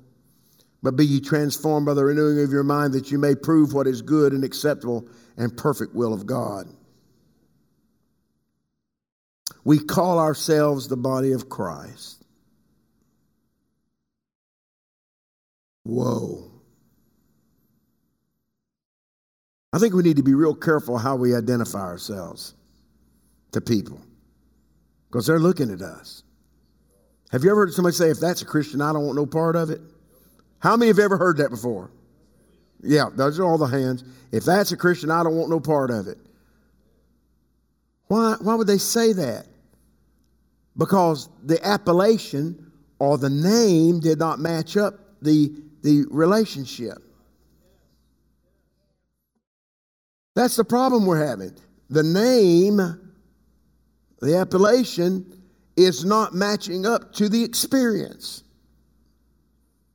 but 0.82 0.96
be 0.96 1.06
ye 1.06 1.20
transformed 1.20 1.88
by 1.88 1.94
the 1.94 2.06
renewing 2.06 2.42
of 2.42 2.52
your 2.54 2.64
mind 2.64 2.94
that 2.94 3.12
you 3.12 3.18
may 3.18 3.36
prove 3.36 3.74
what 3.74 3.88
is 3.88 4.02
good 4.02 4.32
and 4.32 4.46
acceptable 4.46 5.10
and 5.36 5.58
perfect 5.58 5.94
will 5.94 6.14
of 6.14 6.26
God. 6.26 6.68
We 9.66 9.78
call 9.78 10.20
ourselves 10.20 10.88
the 10.88 10.96
body 10.96 11.34
of 11.34 11.50
Christ. 11.50 12.21
Whoa. 15.84 16.52
I 19.74 19.80
think 19.80 19.94
we 19.94 20.04
need 20.04 20.18
to 20.18 20.24
be 20.24 20.34
real 20.34 20.56
careful 20.56 20.98
how 20.98 21.16
we 21.16 21.36
identify 21.36 21.80
ourselves 21.80 22.56
to 23.54 23.62
people 23.62 24.02
because 25.10 25.26
they're 25.26 25.40
looking 25.40 25.72
at 25.72 25.82
us. 25.82 26.24
Have 27.32 27.44
you 27.44 27.52
ever 27.52 27.62
heard 27.62 27.74
somebody 27.74 27.96
say, 27.96 28.10
if 28.10 28.20
that's 28.20 28.42
a 28.42 28.46
Christian, 28.46 28.82
I 28.82 28.92
don't 28.92 29.06
want 29.06 29.16
no 29.16 29.26
part 29.26 29.56
of 29.56 29.70
it? 29.70 29.80
How 30.60 30.76
many 30.76 30.90
have 30.90 31.00
ever 31.00 31.18
heard 31.18 31.38
that 31.38 31.50
before? 31.50 31.90
Yeah, 32.84 33.06
those 33.16 33.40
are 33.40 33.46
all 33.46 33.58
the 33.58 33.66
hands. 33.66 34.04
If 34.32 34.44
that's 34.44 34.72
a 34.72 34.78
Christian, 34.78 35.10
I 35.10 35.24
don't 35.24 35.38
want 35.38 35.50
no 35.50 35.60
part 35.60 35.90
of 35.90 36.08
it. 36.08 36.18
Why, 38.08 38.36
why 38.42 38.56
would 38.56 38.68
they 38.68 38.78
say 38.78 39.14
that? 39.14 39.46
Because 40.78 41.30
the 41.44 41.66
appellation 41.66 42.72
or 43.00 43.18
the 43.18 43.30
name 43.30 44.02
did 44.02 44.20
not 44.20 44.40
match 44.40 44.76
up 44.76 44.96
the, 45.22 45.54
the 45.84 46.06
relationship. 46.10 46.98
That's 50.36 50.56
the 50.56 50.64
problem 50.64 51.06
we're 51.06 51.26
having. 51.26 51.52
The 51.90 52.04
name, 52.04 52.78
the 54.22 54.38
appellation, 54.38 55.42
is 55.76 56.06
not 56.06 56.34
matching 56.34 56.86
up 56.86 57.14
to 57.14 57.30
the 57.30 57.44
experience. 57.44 58.44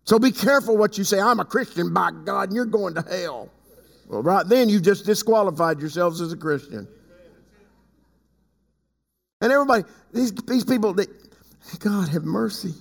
So 0.05 0.19
be 0.19 0.31
careful 0.31 0.77
what 0.77 0.99
you 0.99 1.05
say. 1.05 1.21
I'm 1.21 1.41
a 1.41 1.45
Christian 1.45 1.93
by 1.93 2.11
God, 2.25 2.49
and 2.49 2.55
you're 2.55 2.65
going 2.65 2.95
to 2.95 3.03
hell. 3.03 3.51
Well, 4.07 4.23
right 4.23 4.47
then, 4.47 4.69
you've 4.69 4.83
just 4.83 5.05
disqualified 5.05 5.81
yourselves 5.81 6.21
as 6.21 6.33
a 6.33 6.37
Christian. 6.37 6.87
And 9.41 9.53
everybody, 9.53 9.85
these, 10.13 10.33
these 10.33 10.65
people, 10.65 10.95
God 11.81 12.09
have 12.09 12.25
mercy. 12.25 12.75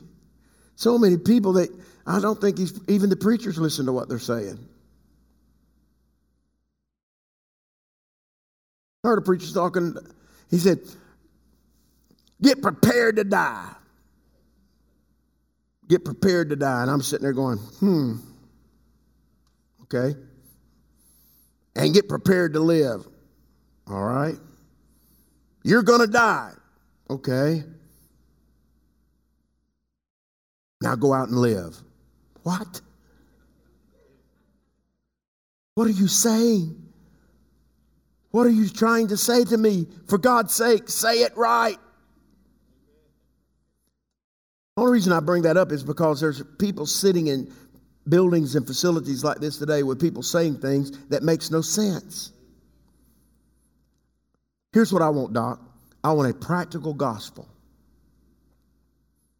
So 0.76 0.98
many 0.98 1.18
people 1.18 1.54
that 1.54 1.70
I 2.06 2.20
don't 2.20 2.40
think 2.40 2.60
even 2.88 3.10
the 3.10 3.16
preachers 3.16 3.58
listen 3.58 3.88
to 3.88 3.92
what 3.92 4.08
they're 4.10 4.20
saying. 4.20 4.60
I 9.04 9.08
heard 9.08 9.20
a 9.20 9.22
preacher 9.22 9.52
talking. 9.54 9.96
He 10.50 10.58
said, 10.58 10.80
Get 12.42 12.62
prepared 12.62 13.16
to 13.16 13.24
die. 13.24 13.72
Get 15.88 16.04
prepared 16.04 16.50
to 16.50 16.56
die. 16.56 16.82
And 16.82 16.92
I'm 16.92 17.02
sitting 17.02 17.24
there 17.24 17.34
going, 17.34 17.58
Hmm. 17.58 18.16
Okay. 19.84 20.16
And 21.76 21.94
get 21.94 22.10
prepared 22.10 22.54
to 22.54 22.60
live. 22.60 23.08
All 23.88 24.04
right. 24.04 24.38
You're 25.64 25.84
going 25.84 26.02
to 26.02 26.08
die. 26.08 26.52
Okay. 27.10 27.64
Now 30.82 30.96
go 30.96 31.14
out 31.14 31.30
and 31.30 31.38
live. 31.38 31.78
What? 32.46 32.82
What 35.74 35.88
are 35.88 35.92
you 35.92 36.08
saying? 36.08 36.80
What 38.30 38.46
are 38.46 38.52
you 38.52 38.70
trying 38.70 39.08
to 39.08 39.18
say 39.18 39.44
to 39.46 39.58
me? 39.58 39.88
For 40.08 40.20
God's 40.20 40.54
sake, 40.54 40.88
say 40.88 41.24
it 41.24 41.36
right. 41.36 41.80
The 44.76 44.82
only 44.84 44.94
reason 44.94 45.12
I 45.12 45.22
bring 45.22 45.42
that 45.42 45.58
up 45.58 45.72
is 45.72 45.84
because 45.84 46.22
there's 46.22 46.44
people 46.60 46.86
sitting 46.86 47.28
in 47.28 47.52
buildings 48.08 48.56
and 48.56 48.68
facilities 48.68 49.24
like 49.24 49.40
this 49.40 49.58
today 49.58 49.82
with 49.82 50.00
people 50.00 50.22
saying 50.22 50.60
things 50.60 50.92
that 51.08 51.24
makes 51.24 51.50
no 51.50 51.62
sense. 51.62 52.32
Here's 54.72 54.94
what 54.94 55.02
I 55.02 55.10
want, 55.10 55.34
Doc. 55.34 55.60
I 56.04 56.14
want 56.14 56.30
a 56.30 56.34
practical 56.36 56.94
gospel. 56.94 57.48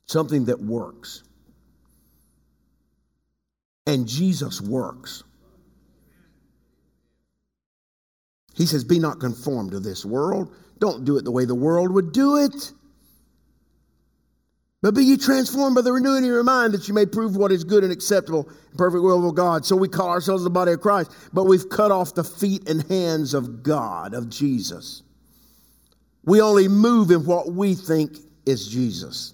Something 0.08 0.46
that 0.46 0.60
works. 0.60 1.22
And 3.88 4.08
Jesus 4.08 4.62
works. 4.62 5.24
He 8.56 8.66
says, 8.66 8.84
Be 8.84 9.00
not 9.00 9.20
conformed 9.20 9.72
to 9.72 9.80
this 9.80 10.06
world. 10.06 10.54
Don't 10.80 11.06
do 11.06 11.18
it 11.18 11.24
the 11.24 11.32
way 11.32 11.46
the 11.46 11.56
world 11.56 11.92
would 11.92 12.12
do 12.12 12.38
it. 12.38 12.72
But 14.82 14.94
be 14.94 15.04
ye 15.04 15.18
transformed 15.18 15.76
by 15.76 15.82
the 15.82 15.92
renewing 15.92 16.24
of 16.24 16.30
your 16.30 16.44
mind 16.44 16.74
that 16.74 16.88
you 16.88 16.94
may 16.94 17.08
prove 17.08 17.36
what 17.36 17.52
is 17.52 17.64
good 17.64 17.84
and 17.84 17.92
acceptable 17.92 18.48
and 18.70 18.78
perfect 18.78 19.02
will 19.02 19.28
of 19.28 19.36
God. 19.36 19.66
So 19.66 19.76
we 19.76 19.88
call 19.88 20.10
ourselves 20.10 20.44
the 20.44 20.50
body 20.50 20.74
of 20.74 20.82
Christ, 20.82 21.12
but 21.34 21.46
we've 21.46 21.68
cut 21.70 21.92
off 21.92 22.14
the 22.14 22.24
feet 22.24 22.70
and 22.70 22.84
hands 22.84 23.34
of 23.34 23.64
God, 23.64 24.14
of 24.14 24.30
Jesus. 24.30 25.02
We 26.24 26.40
only 26.40 26.68
move 26.68 27.10
in 27.10 27.26
what 27.26 27.52
we 27.52 27.74
think 27.74 28.18
is 28.46 28.68
Jesus. 28.68 29.34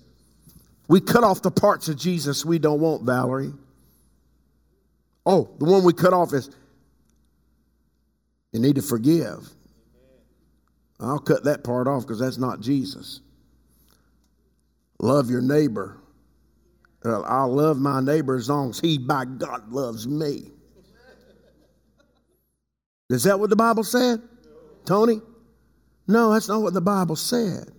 We 0.88 1.02
cut 1.02 1.24
off 1.24 1.42
the 1.42 1.52
parts 1.52 1.90
of 1.90 1.98
Jesus 1.98 2.46
we 2.46 2.58
don't 2.58 2.80
want, 2.80 3.04
Valerie. 3.04 3.54
Oh, 5.26 5.50
the 5.60 5.66
one 5.66 5.84
we 5.84 5.94
cut 5.94 6.14
off 6.14 6.34
is 6.34 6.50
you 8.52 8.60
need 8.60 8.76
to 8.76 8.82
forgive. 8.82 9.50
I'll 11.00 11.20
cut 11.20 11.46
that 11.46 11.64
part 11.64 11.88
off 11.88 12.04
because 12.04 12.20
that's 12.20 12.38
not 12.38 12.60
Jesus. 12.60 13.22
Love 15.00 15.30
your 15.30 15.42
neighbor. 15.42 15.98
I'll 17.04 17.52
love 17.52 17.80
my 17.80 18.00
neighbor 18.02 18.36
as 18.36 18.50
long 18.50 18.70
as 18.70 18.80
he, 18.80 19.00
by 19.00 19.26
God, 19.26 19.72
loves 19.72 20.08
me. 20.08 20.52
Is 23.10 23.24
that 23.24 23.40
what 23.40 23.50
the 23.50 23.56
Bible 23.56 23.84
said, 23.84 24.22
Tony? 24.86 25.22
No, 26.08 26.32
that's 26.32 26.48
not 26.48 26.62
what 26.62 26.74
the 26.74 26.82
Bible 26.82 27.16
said. 27.16 27.72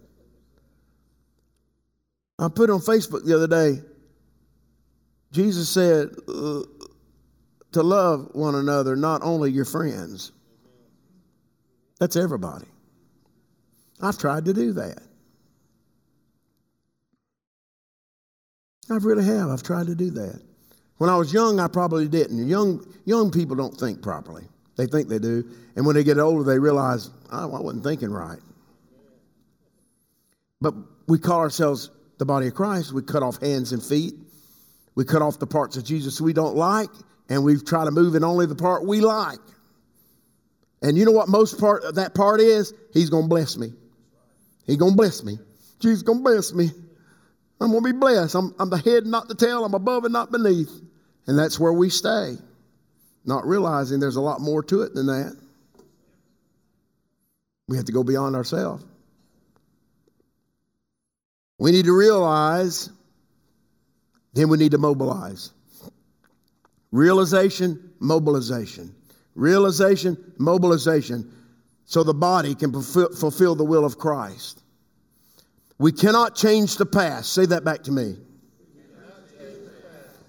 I 2.38 2.48
put 2.48 2.70
on 2.70 2.80
Facebook 2.80 3.24
the 3.24 3.36
other 3.36 3.46
day, 3.46 3.80
Jesus 5.30 5.68
said 5.68 6.10
to 7.72 7.82
love 7.82 8.30
one 8.32 8.54
another, 8.54 8.96
not 8.96 9.22
only 9.22 9.50
your 9.50 9.64
friends. 9.64 10.32
That's 11.98 12.16
everybody. 12.16 12.66
I've 14.00 14.18
tried 14.18 14.46
to 14.46 14.52
do 14.52 14.72
that. 14.74 15.00
I 18.90 18.96
really 18.96 19.24
have. 19.24 19.48
I've 19.48 19.62
tried 19.62 19.86
to 19.86 19.94
do 19.94 20.10
that. 20.10 20.42
When 20.98 21.08
I 21.08 21.16
was 21.16 21.32
young, 21.32 21.60
I 21.60 21.68
probably 21.68 22.08
didn't. 22.08 22.46
Young, 22.46 22.86
young 23.04 23.30
people 23.30 23.56
don't 23.56 23.74
think 23.74 24.02
properly. 24.02 24.44
They 24.76 24.86
think 24.86 25.08
they 25.08 25.18
do. 25.18 25.44
And 25.76 25.86
when 25.86 25.96
they 25.96 26.04
get 26.04 26.18
older, 26.18 26.44
they 26.44 26.58
realize, 26.58 27.10
oh, 27.30 27.56
I 27.56 27.60
wasn't 27.60 27.84
thinking 27.84 28.10
right. 28.10 28.38
But 30.60 30.74
we 31.08 31.18
call 31.18 31.40
ourselves 31.40 31.90
the 32.18 32.24
body 32.24 32.48
of 32.48 32.54
Christ. 32.54 32.92
We 32.92 33.02
cut 33.02 33.22
off 33.22 33.40
hands 33.40 33.72
and 33.72 33.82
feet. 33.82 34.14
We 34.94 35.04
cut 35.04 35.22
off 35.22 35.38
the 35.38 35.46
parts 35.46 35.76
of 35.76 35.84
Jesus 35.84 36.20
we 36.20 36.32
don't 36.32 36.54
like, 36.54 36.90
and 37.32 37.44
we 37.44 37.58
try 37.58 37.86
to 37.86 37.90
move 37.90 38.14
in 38.14 38.24
only 38.24 38.44
the 38.44 38.54
part 38.54 38.86
we 38.86 39.00
like. 39.00 39.38
And 40.82 40.98
you 40.98 41.06
know 41.06 41.12
what 41.12 41.30
most 41.30 41.58
part 41.58 41.82
of 41.82 41.94
that 41.94 42.14
part 42.14 42.40
is? 42.40 42.74
He's 42.92 43.08
going 43.08 43.24
to 43.24 43.28
bless 43.28 43.56
me. 43.56 43.72
He's 44.66 44.76
going 44.76 44.92
to 44.92 44.96
bless 44.96 45.24
me. 45.24 45.38
Jesus 45.80 46.02
going 46.02 46.18
to 46.18 46.24
bless 46.24 46.52
me. 46.52 46.70
I'm 47.58 47.70
going 47.70 47.82
to 47.84 47.92
be 47.92 47.98
blessed. 47.98 48.34
I'm, 48.34 48.54
I'm 48.58 48.68
the 48.68 48.76
head, 48.76 49.06
not 49.06 49.28
the 49.28 49.34
tail. 49.34 49.64
I'm 49.64 49.72
above 49.72 50.04
and 50.04 50.12
not 50.12 50.30
beneath. 50.30 50.70
And 51.26 51.38
that's 51.38 51.58
where 51.58 51.72
we 51.72 51.88
stay, 51.88 52.36
not 53.24 53.46
realizing 53.46 53.98
there's 53.98 54.16
a 54.16 54.20
lot 54.20 54.42
more 54.42 54.62
to 54.64 54.82
it 54.82 54.92
than 54.92 55.06
that. 55.06 55.34
We 57.66 57.78
have 57.78 57.86
to 57.86 57.92
go 57.92 58.04
beyond 58.04 58.36
ourselves. 58.36 58.84
We 61.58 61.72
need 61.72 61.86
to 61.86 61.96
realize, 61.96 62.90
then 64.34 64.50
we 64.50 64.58
need 64.58 64.72
to 64.72 64.78
mobilize. 64.78 65.50
Realization, 66.92 67.90
mobilization. 67.98 68.94
Realization, 69.34 70.34
mobilization, 70.38 71.32
so 71.86 72.04
the 72.04 72.14
body 72.14 72.54
can 72.54 72.70
fulfill 72.70 73.54
the 73.54 73.64
will 73.64 73.84
of 73.84 73.98
Christ. 73.98 74.62
We 75.78 75.90
cannot 75.90 76.36
change 76.36 76.76
the 76.76 76.86
past. 76.86 77.32
Say 77.32 77.46
that 77.46 77.64
back 77.64 77.82
to 77.84 77.92
me. 77.92 78.16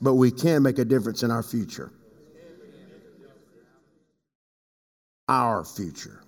But 0.02 0.16
we 0.16 0.32
can 0.32 0.64
make 0.64 0.80
a 0.80 0.86
difference 0.86 1.22
in 1.22 1.32
our 1.32 1.44
future. 1.44 1.92
Our 5.30 5.64
future. 5.64 6.22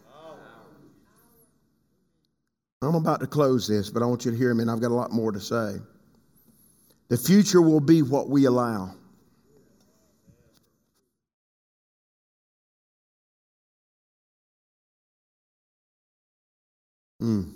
I'm 2.81 2.95
about 2.95 3.19
to 3.21 3.27
close 3.27 3.67
this, 3.67 3.89
but 3.89 4.03
I 4.03 4.05
want 4.05 4.25
you 4.25 4.31
to 4.31 4.37
hear 4.37 4.53
me, 4.53 4.61
and 4.61 4.69
I've 4.69 4.79
got 4.79 4.91
a 4.91 4.93
lot 4.93 5.11
more 5.11 5.31
to 5.31 5.39
say. 5.39 5.77
The 7.07 7.17
future 7.17 7.61
will 7.61 7.79
be 7.79 8.01
what 8.01 8.29
we 8.29 8.45
allow. 8.45 8.93
Mm. 17.25 17.53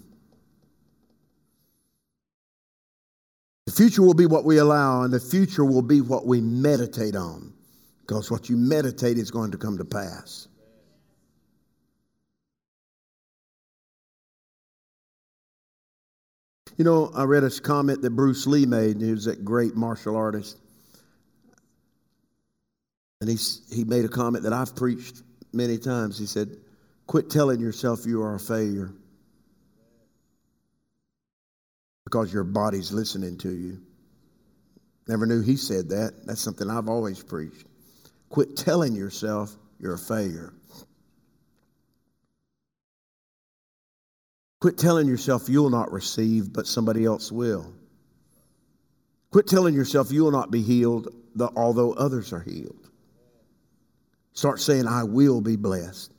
The 3.67 3.71
future 3.71 4.01
will 4.01 4.15
be 4.15 4.25
what 4.25 4.45
we 4.45 4.57
allow, 4.57 5.03
and 5.03 5.13
the 5.13 5.19
future 5.19 5.63
will 5.63 5.83
be 5.83 6.01
what 6.01 6.25
we 6.25 6.41
meditate 6.41 7.15
on. 7.15 7.53
Because 8.01 8.31
what 8.31 8.49
you 8.49 8.57
meditate 8.57 9.19
is 9.19 9.29
going 9.29 9.51
to 9.51 9.57
come 9.57 9.77
to 9.77 9.85
pass. 9.85 10.47
You 16.77 16.85
know, 16.85 17.11
I 17.13 17.25
read 17.25 17.43
a 17.43 17.51
comment 17.51 18.01
that 18.01 18.09
Bruce 18.11 18.47
Lee 18.47 18.65
made. 18.65 18.99
He 18.99 19.11
was 19.11 19.25
that 19.25 19.45
great 19.45 19.75
martial 19.75 20.15
artist. 20.15 20.57
And 23.21 23.29
he, 23.29 23.37
he 23.71 23.83
made 23.83 24.05
a 24.05 24.09
comment 24.09 24.45
that 24.45 24.53
I've 24.53 24.75
preached 24.75 25.21
many 25.53 25.77
times. 25.77 26.17
He 26.17 26.25
said, 26.25 26.57
Quit 27.05 27.29
telling 27.29 27.59
yourself 27.59 28.07
you 28.07 28.23
are 28.23 28.33
a 28.33 28.39
failure 28.39 28.93
because 32.09 32.33
your 32.33 32.43
body's 32.43 32.91
listening 32.91 33.37
to 33.37 33.51
you. 33.51 33.79
Never 35.07 35.27
knew 35.27 35.43
he 35.43 35.55
said 35.55 35.89
that. 35.89 36.25
That's 36.25 36.41
something 36.41 36.67
I've 36.67 36.89
always 36.89 37.21
preached. 37.21 37.67
Quit 38.29 38.57
telling 38.57 38.95
yourself 38.95 39.55
you're 39.79 39.93
a 39.93 39.97
failure. 39.97 40.51
Quit 44.59 44.79
telling 44.79 45.07
yourself 45.07 45.47
you'll 45.47 45.69
not 45.69 45.91
receive, 45.91 46.51
but 46.51 46.65
somebody 46.65 47.05
else 47.05 47.31
will. 47.31 47.71
Quit 49.31 49.45
telling 49.45 49.75
yourself 49.75 50.11
you'll 50.11 50.31
not 50.31 50.49
be 50.49 50.63
healed, 50.63 51.09
although 51.55 51.93
others 51.93 52.33
are 52.33 52.41
healed. 52.41 52.89
Start 54.33 54.59
saying, 54.59 54.87
I 54.87 55.03
will 55.03 55.41
be 55.41 55.55
blessed. 55.55 56.11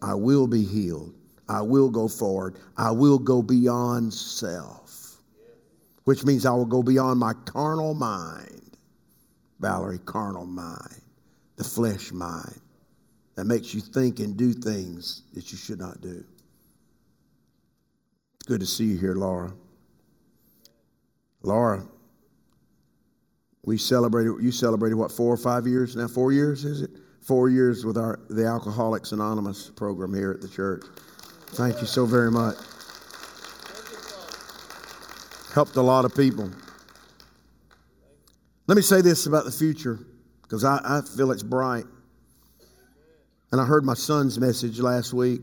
I 0.00 0.14
will 0.14 0.46
be 0.46 0.64
healed. 0.64 1.14
I 1.48 1.62
will 1.62 1.90
go 1.90 2.06
forward. 2.06 2.58
I 2.76 2.92
will 2.92 3.18
go 3.18 3.42
beyond 3.42 4.14
self, 4.14 4.81
which 6.04 6.24
means 6.24 6.46
I 6.46 6.52
will 6.52 6.66
go 6.66 6.82
beyond 6.82 7.20
my 7.20 7.32
carnal 7.44 7.94
mind. 7.94 8.76
Valerie, 9.60 10.00
carnal 10.04 10.46
mind, 10.46 11.00
the 11.56 11.64
flesh 11.64 12.10
mind 12.10 12.60
that 13.36 13.44
makes 13.44 13.72
you 13.72 13.80
think 13.80 14.18
and 14.18 14.36
do 14.36 14.52
things 14.52 15.22
that 15.34 15.52
you 15.52 15.58
should 15.58 15.78
not 15.78 16.00
do. 16.00 16.24
It's 18.34 18.46
good 18.46 18.60
to 18.60 18.66
see 18.66 18.84
you 18.84 18.98
here, 18.98 19.14
Laura. 19.14 19.52
Laura, 21.42 21.84
we 23.64 23.78
celebrated, 23.78 24.34
you 24.40 24.50
celebrated 24.50 24.96
what, 24.96 25.12
four 25.12 25.32
or 25.32 25.36
five 25.36 25.66
years 25.66 25.94
now? 25.94 26.08
Four 26.08 26.32
years, 26.32 26.64
is 26.64 26.82
it? 26.82 26.90
Four 27.20 27.48
years 27.48 27.84
with 27.84 27.96
our 27.96 28.18
the 28.30 28.44
Alcoholics 28.44 29.12
Anonymous 29.12 29.70
program 29.70 30.12
here 30.12 30.32
at 30.32 30.40
the 30.40 30.48
church. 30.48 30.84
Thank 31.50 31.80
you 31.80 31.86
so 31.86 32.04
very 32.04 32.32
much. 32.32 32.56
Helped 35.52 35.76
a 35.76 35.82
lot 35.82 36.04
of 36.04 36.14
people. 36.14 36.50
Let 38.66 38.76
me 38.76 38.82
say 38.82 39.00
this 39.00 39.26
about 39.26 39.44
the 39.44 39.52
future, 39.52 39.98
because 40.42 40.64
I, 40.64 40.80
I 40.82 41.00
feel 41.02 41.30
it's 41.30 41.42
bright. 41.42 41.84
And 43.50 43.60
I 43.60 43.64
heard 43.64 43.84
my 43.84 43.94
son's 43.94 44.38
message 44.38 44.80
last 44.80 45.12
week 45.12 45.42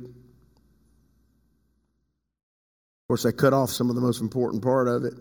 Of 3.10 3.12
course, 3.12 3.24
they 3.24 3.32
cut 3.32 3.53
off 3.53 3.72
some 3.72 3.89
of 3.89 3.95
the 3.95 4.03
most 4.03 4.22
important 4.22 4.62
part 4.62 4.88
of 4.88 5.03
it. 5.03 5.16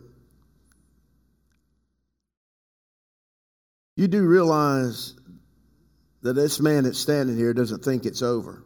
You 3.97 4.09
do 4.09 4.27
realize 4.27 5.15
that 6.21 6.35
this 6.35 6.61
man 6.61 6.85
that's 6.85 6.99
standing 6.99 7.35
here 7.35 7.55
doesn't 7.55 7.83
think 7.83 8.05
it's 8.05 8.21
over. 8.21 8.63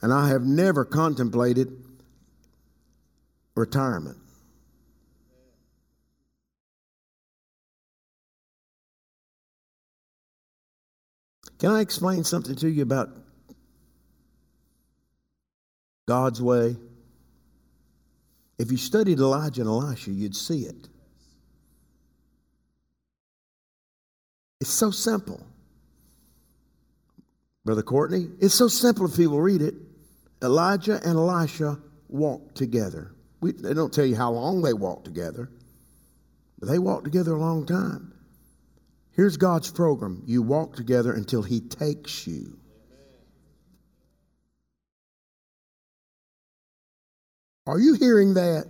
And 0.00 0.10
I 0.10 0.28
have 0.28 0.44
never 0.44 0.86
contemplated 0.86 1.68
retirement. 3.60 4.16
Can 11.58 11.70
I 11.70 11.80
explain 11.80 12.24
something 12.24 12.56
to 12.56 12.68
you 12.70 12.82
about 12.82 13.10
God's 16.10 16.42
way. 16.42 16.76
If 18.58 18.72
you 18.72 18.76
studied 18.76 19.20
Elijah 19.20 19.60
and 19.60 19.70
Elisha, 19.70 20.10
you'd 20.10 20.34
see 20.34 20.62
it. 20.62 20.88
It's 24.60 24.70
so 24.70 24.90
simple. 24.90 25.46
Brother 27.64 27.84
Courtney, 27.84 28.26
it's 28.40 28.56
so 28.56 28.66
simple 28.66 29.06
if 29.06 29.16
people 29.16 29.40
read 29.40 29.62
it. 29.62 29.74
Elijah 30.42 31.00
and 31.04 31.16
Elisha 31.16 31.78
walked 32.08 32.56
together. 32.56 33.14
We, 33.40 33.52
they 33.52 33.74
don't 33.74 33.92
tell 33.92 34.04
you 34.04 34.16
how 34.16 34.32
long 34.32 34.62
they 34.62 34.74
walked 34.74 35.04
together, 35.04 35.50
but 36.58 36.68
they 36.68 36.78
walked 36.78 37.04
together 37.04 37.32
a 37.32 37.40
long 37.40 37.66
time. 37.66 38.12
Here's 39.12 39.36
God's 39.36 39.70
program 39.70 40.22
you 40.26 40.42
walk 40.42 40.76
together 40.76 41.12
until 41.12 41.42
He 41.42 41.60
takes 41.60 42.26
you. 42.26 42.56
Are 47.66 47.78
you 47.78 47.94
hearing 47.94 48.34
that? 48.34 48.66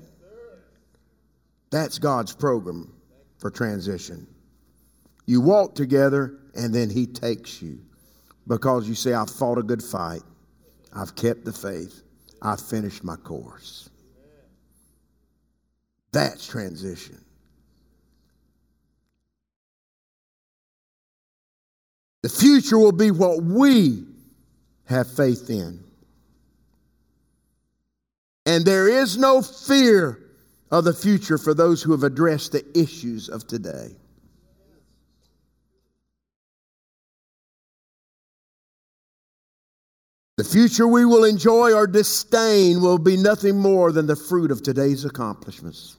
That's 1.71 1.99
God's 1.99 2.35
program 2.35 2.93
for 3.39 3.51
transition. 3.51 4.27
You 5.27 5.41
walk 5.41 5.75
together 5.75 6.39
and 6.55 6.75
then 6.75 6.91
He 6.91 7.07
takes 7.07 7.63
you 7.63 7.81
because 8.47 8.89
you 8.89 8.95
say, 8.95 9.13
I've 9.13 9.31
fought 9.31 9.59
a 9.59 9.63
good 9.63 9.83
fight, 9.83 10.23
I've 10.93 11.15
kept 11.15 11.45
the 11.45 11.53
faith, 11.53 12.03
I've 12.43 12.61
finished 12.61 13.05
my 13.05 13.17
course. 13.17 13.89
That's 16.13 16.47
transition. 16.47 17.25
The 22.23 22.29
future 22.29 22.79
will 22.79 22.93
be 22.93 23.11
what 23.11 23.43
we 23.43 24.05
have 24.85 25.11
faith 25.11 25.49
in. 25.49 25.83
And 28.45 28.65
there 28.65 28.89
is 28.89 29.17
no 29.17 29.43
fear 29.43 30.19
of 30.71 30.85
the 30.85 30.93
future 30.93 31.39
for 31.39 31.55
those 31.55 31.83
who 31.83 31.93
have 31.93 32.03
addressed 32.03 32.53
the 32.53 32.65
issues 32.79 33.29
of 33.29 33.47
today. 33.47 33.97
The 40.37 40.45
future 40.45 40.89
we 40.89 41.05
will 41.05 41.25
enjoy 41.25 41.75
or 41.75 41.87
disdain 41.87 42.81
will 42.81 42.99
be 42.99 43.19
nothing 43.19 43.59
more 43.59 43.93
than 43.93 44.07
the 44.07 44.17
fruit 44.17 44.51
of 44.51 44.63
today's 44.63 45.05
accomplishments. 45.05 45.97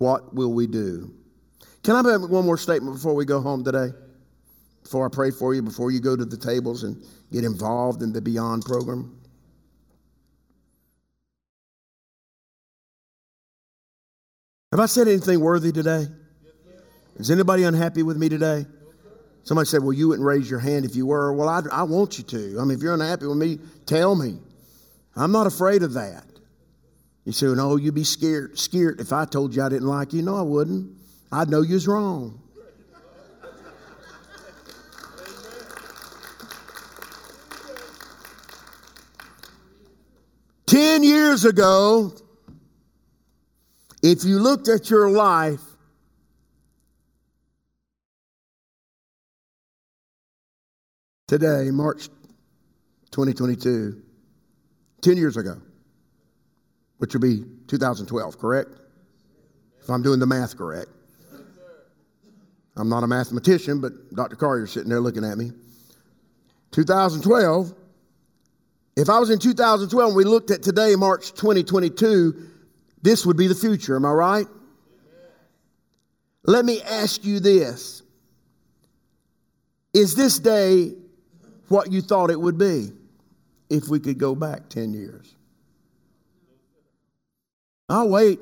What 0.00 0.34
will 0.34 0.54
we 0.54 0.66
do? 0.66 1.12
Can 1.82 1.94
I 1.94 2.00
make 2.00 2.30
one 2.30 2.46
more 2.46 2.56
statement 2.56 2.96
before 2.96 3.14
we 3.14 3.26
go 3.26 3.42
home 3.42 3.62
today? 3.62 3.90
Before 4.82 5.04
I 5.04 5.10
pray 5.12 5.30
for 5.30 5.54
you, 5.54 5.60
before 5.60 5.90
you 5.90 6.00
go 6.00 6.16
to 6.16 6.24
the 6.24 6.38
tables 6.38 6.84
and 6.84 7.04
get 7.30 7.44
involved 7.44 8.02
in 8.02 8.10
the 8.10 8.22
Beyond 8.22 8.64
program? 8.64 9.14
Have 14.72 14.80
I 14.80 14.86
said 14.86 15.06
anything 15.06 15.38
worthy 15.38 15.70
today? 15.70 16.06
Is 17.16 17.30
anybody 17.30 17.64
unhappy 17.64 18.02
with 18.02 18.16
me 18.16 18.30
today? 18.30 18.64
Somebody 19.44 19.66
said, 19.66 19.82
Well, 19.82 19.92
you 19.92 20.08
wouldn't 20.08 20.26
raise 20.26 20.50
your 20.50 20.60
hand 20.60 20.86
if 20.86 20.96
you 20.96 21.04
were. 21.04 21.30
Well, 21.34 21.50
I, 21.50 21.60
I 21.70 21.82
want 21.82 22.16
you 22.16 22.24
to. 22.24 22.58
I 22.58 22.64
mean, 22.64 22.78
if 22.78 22.82
you're 22.82 22.94
unhappy 22.94 23.26
with 23.26 23.36
me, 23.36 23.58
tell 23.84 24.14
me. 24.14 24.38
I'm 25.14 25.30
not 25.30 25.46
afraid 25.46 25.82
of 25.82 25.92
that. 25.92 26.24
You 27.24 27.32
say, 27.32 27.46
No, 27.46 27.76
you'd 27.76 27.94
be 27.94 28.04
scared, 28.04 28.58
scared 28.58 29.00
if 29.00 29.12
I 29.12 29.24
told 29.24 29.54
you 29.54 29.62
I 29.62 29.68
didn't 29.68 29.88
like 29.88 30.12
you. 30.12 30.22
No, 30.22 30.36
I 30.36 30.42
wouldn't. 30.42 30.96
I'd 31.32 31.48
know 31.48 31.62
you 31.62 31.74
was 31.74 31.86
wrong. 31.86 32.40
Ten 40.66 41.02
years 41.02 41.44
ago, 41.44 42.12
if 44.02 44.24
you 44.24 44.38
looked 44.38 44.68
at 44.68 44.88
your 44.88 45.10
life 45.10 45.60
today, 51.26 51.70
March 51.70 52.08
2022, 53.10 54.00
10 55.00 55.16
years 55.16 55.36
ago, 55.36 55.60
which 57.00 57.14
would 57.14 57.22
be 57.22 57.44
2012, 57.66 58.38
correct? 58.38 58.68
If 59.82 59.88
I'm 59.88 60.02
doing 60.02 60.20
the 60.20 60.26
math 60.26 60.58
correct. 60.58 60.90
I'm 62.76 62.90
not 62.90 63.02
a 63.02 63.06
mathematician, 63.06 63.80
but 63.80 64.14
Dr. 64.14 64.36
Collier's 64.36 64.70
sitting 64.70 64.90
there 64.90 65.00
looking 65.00 65.24
at 65.24 65.38
me. 65.38 65.50
2012, 66.72 67.72
if 68.96 69.08
I 69.08 69.18
was 69.18 69.30
in 69.30 69.38
2012 69.38 70.08
and 70.08 70.14
we 70.16 70.24
looked 70.24 70.50
at 70.50 70.62
today, 70.62 70.94
March 70.94 71.32
2022, 71.32 72.48
this 73.00 73.24
would 73.24 73.38
be 73.38 73.46
the 73.46 73.54
future. 73.54 73.96
Am 73.96 74.04
I 74.04 74.10
right? 74.10 74.46
Let 76.44 76.66
me 76.66 76.82
ask 76.82 77.24
you 77.24 77.40
this 77.40 78.02
Is 79.94 80.14
this 80.16 80.38
day 80.38 80.92
what 81.68 81.90
you 81.90 82.02
thought 82.02 82.30
it 82.30 82.38
would 82.38 82.58
be 82.58 82.92
if 83.70 83.88
we 83.88 84.00
could 84.00 84.18
go 84.18 84.34
back 84.34 84.68
10 84.68 84.92
years. 84.92 85.34
I'll 87.90 88.08
wait. 88.08 88.38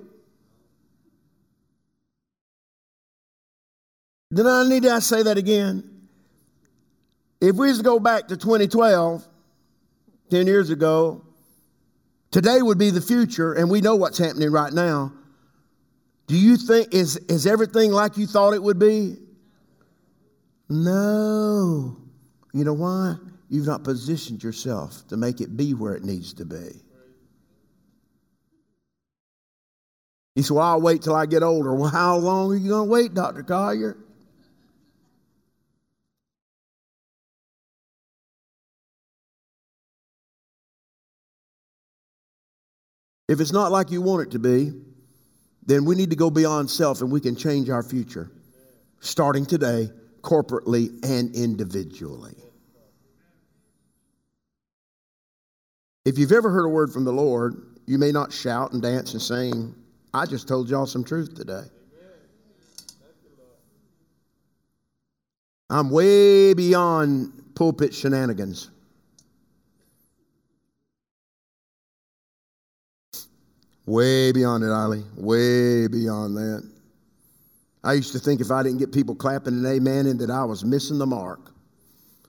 Then 4.30 4.46
I 4.46 4.68
need 4.68 4.82
to 4.82 5.00
say 5.00 5.22
that 5.22 5.38
again. 5.38 6.06
If 7.40 7.56
we 7.56 7.68
just 7.68 7.82
go 7.82 7.98
back 7.98 8.28
to 8.28 8.36
2012, 8.36 9.26
10 10.30 10.46
years 10.46 10.68
ago, 10.68 11.24
today 12.30 12.60
would 12.60 12.76
be 12.76 12.90
the 12.90 13.00
future, 13.00 13.54
and 13.54 13.70
we 13.70 13.80
know 13.80 13.96
what's 13.96 14.18
happening 14.18 14.52
right 14.52 14.72
now. 14.72 15.14
Do 16.26 16.36
you 16.36 16.58
think, 16.58 16.92
is, 16.92 17.16
is 17.16 17.46
everything 17.46 17.90
like 17.90 18.18
you 18.18 18.26
thought 18.26 18.52
it 18.52 18.62
would 18.62 18.78
be? 18.78 19.16
No. 20.68 21.96
You 22.52 22.64
know 22.64 22.74
why? 22.74 23.16
You've 23.48 23.66
not 23.66 23.82
positioned 23.82 24.42
yourself 24.42 25.08
to 25.08 25.16
make 25.16 25.40
it 25.40 25.56
be 25.56 25.72
where 25.72 25.94
it 25.94 26.04
needs 26.04 26.34
to 26.34 26.44
be. 26.44 26.82
He 30.38 30.42
said, 30.42 30.54
Well, 30.54 30.64
I'll 30.64 30.80
wait 30.80 31.02
till 31.02 31.16
I 31.16 31.26
get 31.26 31.42
older. 31.42 31.74
Well, 31.74 31.90
how 31.90 32.16
long 32.16 32.52
are 32.52 32.54
you 32.54 32.68
going 32.68 32.86
to 32.86 32.92
wait, 32.92 33.12
Dr. 33.12 33.42
Collier? 33.42 33.96
If 43.26 43.40
it's 43.40 43.50
not 43.50 43.72
like 43.72 43.90
you 43.90 44.00
want 44.00 44.28
it 44.28 44.30
to 44.30 44.38
be, 44.38 44.74
then 45.66 45.84
we 45.84 45.96
need 45.96 46.10
to 46.10 46.16
go 46.16 46.30
beyond 46.30 46.70
self 46.70 47.00
and 47.00 47.10
we 47.10 47.20
can 47.20 47.34
change 47.34 47.68
our 47.68 47.82
future 47.82 48.30
starting 49.00 49.44
today, 49.44 49.90
corporately 50.20 51.04
and 51.04 51.34
individually. 51.34 52.36
If 56.04 56.16
you've 56.16 56.30
ever 56.30 56.48
heard 56.48 56.66
a 56.66 56.68
word 56.68 56.92
from 56.92 57.04
the 57.04 57.12
Lord, 57.12 57.80
you 57.86 57.98
may 57.98 58.12
not 58.12 58.32
shout 58.32 58.72
and 58.72 58.80
dance 58.80 59.14
and 59.14 59.20
sing. 59.20 59.74
I 60.12 60.26
just 60.26 60.48
told 60.48 60.68
y'all 60.70 60.86
some 60.86 61.04
truth 61.04 61.34
today. 61.34 61.64
I'm 65.70 65.90
way 65.90 66.54
beyond 66.54 67.54
pulpit 67.54 67.92
shenanigans. 67.94 68.70
Way 73.84 74.32
beyond 74.32 74.64
it, 74.64 74.70
Ollie. 74.70 75.04
Way 75.16 75.88
beyond 75.88 76.36
that. 76.36 76.68
I 77.84 77.94
used 77.94 78.12
to 78.12 78.18
think 78.18 78.40
if 78.40 78.50
I 78.50 78.62
didn't 78.62 78.78
get 78.78 78.92
people 78.92 79.14
clapping 79.14 79.54
and 79.54 79.64
amening 79.64 80.18
that 80.18 80.30
I 80.30 80.44
was 80.44 80.64
missing 80.64 80.98
the 80.98 81.06
mark. 81.06 81.52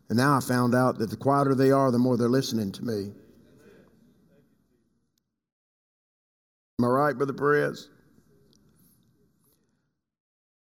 And 0.10 0.18
now 0.18 0.38
I 0.38 0.40
found 0.40 0.74
out 0.74 0.98
that 1.00 1.10
the 1.10 1.18
quieter 1.18 1.56
they 1.56 1.72
are, 1.72 1.92
the 1.92 2.00
more 2.00 2.18
they're 2.18 2.30
listening 2.30 2.72
to 2.74 2.84
me. 2.84 3.12
Am 6.80 6.86
I 6.86 6.88
right, 6.88 7.18
Brother 7.18 7.34
Perez? 7.34 7.90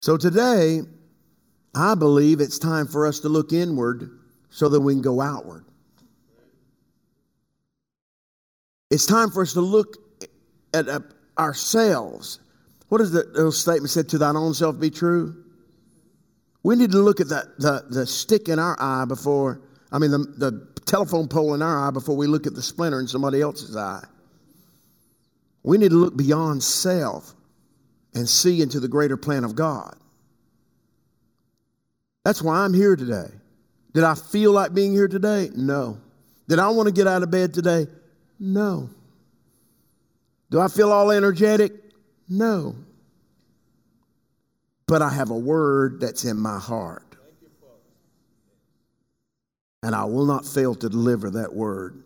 So 0.03 0.16
today, 0.16 0.82
I 1.74 1.95
believe 1.95 2.39
it's 2.39 2.59
time 2.59 2.86
for 2.86 3.07
us 3.07 3.22
to 3.22 3.30
look 3.30 3.51
inward 3.51 4.20
so 4.51 4.70
that 4.70 4.80
we 4.80 4.93
can 4.93 5.01
go 5.01 5.22
outward. 5.22 5.66
It's 8.91 9.07
time 9.07 9.32
for 9.32 9.41
us 9.41 9.53
to 9.53 9.61
look 9.61 9.97
at 10.76 10.86
ourselves. 11.36 12.39
What 12.89 12.99
does 12.99 13.11
the 13.11 13.51
statement 13.51 13.89
said? 13.89 14.09
To 14.09 14.20
thine 14.20 14.36
own 14.36 14.53
self 14.53 14.80
be 14.80 14.91
true. 14.91 15.43
We 16.61 16.76
need 16.76 16.91
to 16.91 16.99
look 16.99 17.22
at 17.22 17.28
the, 17.28 17.51
the, 17.57 17.86
the 17.89 18.05
stick 18.05 18.49
in 18.49 18.59
our 18.59 18.78
eye 18.80 19.05
before, 19.05 19.61
I 19.91 19.97
mean, 19.97 20.11
the, 20.11 20.20
the 20.20 20.68
telephone 20.86 21.28
pole 21.28 21.55
in 21.55 21.64
our 21.64 21.88
eye 21.88 21.91
before 21.91 22.16
we 22.16 22.28
look 22.28 22.45
at 22.45 22.53
the 22.53 22.61
splinter 22.61 22.99
in 22.99 23.07
somebody 23.07 23.41
else's 23.41 23.76
eye. 23.76 24.03
We 25.64 25.78
need 25.78 25.89
to 25.89 25.95
look 25.95 26.16
beyond 26.16 26.61
self 26.61 27.34
and 28.14 28.28
see 28.28 28.61
into 28.61 28.80
the 28.80 28.88
greater 28.88 29.18
plan 29.18 29.43
of 29.43 29.55
God. 29.55 29.95
That's 32.26 32.41
why 32.41 32.59
I'm 32.59 32.74
here 32.74 32.95
today. 32.95 33.30
Did 33.93 34.03
I 34.03 34.16
feel 34.16 34.51
like 34.51 34.74
being 34.74 34.91
here 34.91 35.07
today? 35.07 35.49
No. 35.55 35.97
Did 36.47 36.59
I 36.59 36.70
want 36.70 36.88
to 36.88 36.93
get 36.93 37.07
out 37.07 37.24
of 37.24 37.32
bed 37.32 37.53
today? 37.53 37.88
No. 38.39 38.89
Do 40.51 40.59
I 40.59 40.68
feel 40.68 40.91
all 40.91 41.11
energetic? 41.11 41.74
No. 42.30 42.76
But 44.88 45.01
I 45.01 45.09
have 45.09 45.30
a 45.30 45.38
word 45.38 45.99
that's 45.99 46.26
in 46.26 46.38
my 46.38 46.59
heart. 46.59 47.16
And 49.82 49.93
I 49.93 50.05
will 50.05 50.26
not 50.26 50.45
fail 50.45 50.76
to 50.76 50.89
deliver 50.89 51.30
that 51.32 51.53
word. 51.53 52.03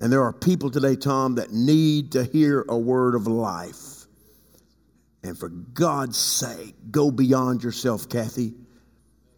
And 0.00 0.12
there 0.12 0.22
are 0.22 0.32
people 0.32 0.70
today, 0.70 0.94
Tom, 0.96 1.36
that 1.36 1.52
need 1.52 2.12
to 2.12 2.24
hear 2.24 2.64
a 2.68 2.78
word 2.78 3.14
of 3.14 3.26
life. 3.26 4.06
And 5.24 5.36
for 5.36 5.48
God's 5.48 6.16
sake, 6.16 6.74
go 6.90 7.10
beyond 7.10 7.64
yourself, 7.64 8.08
Kathy. 8.08 8.54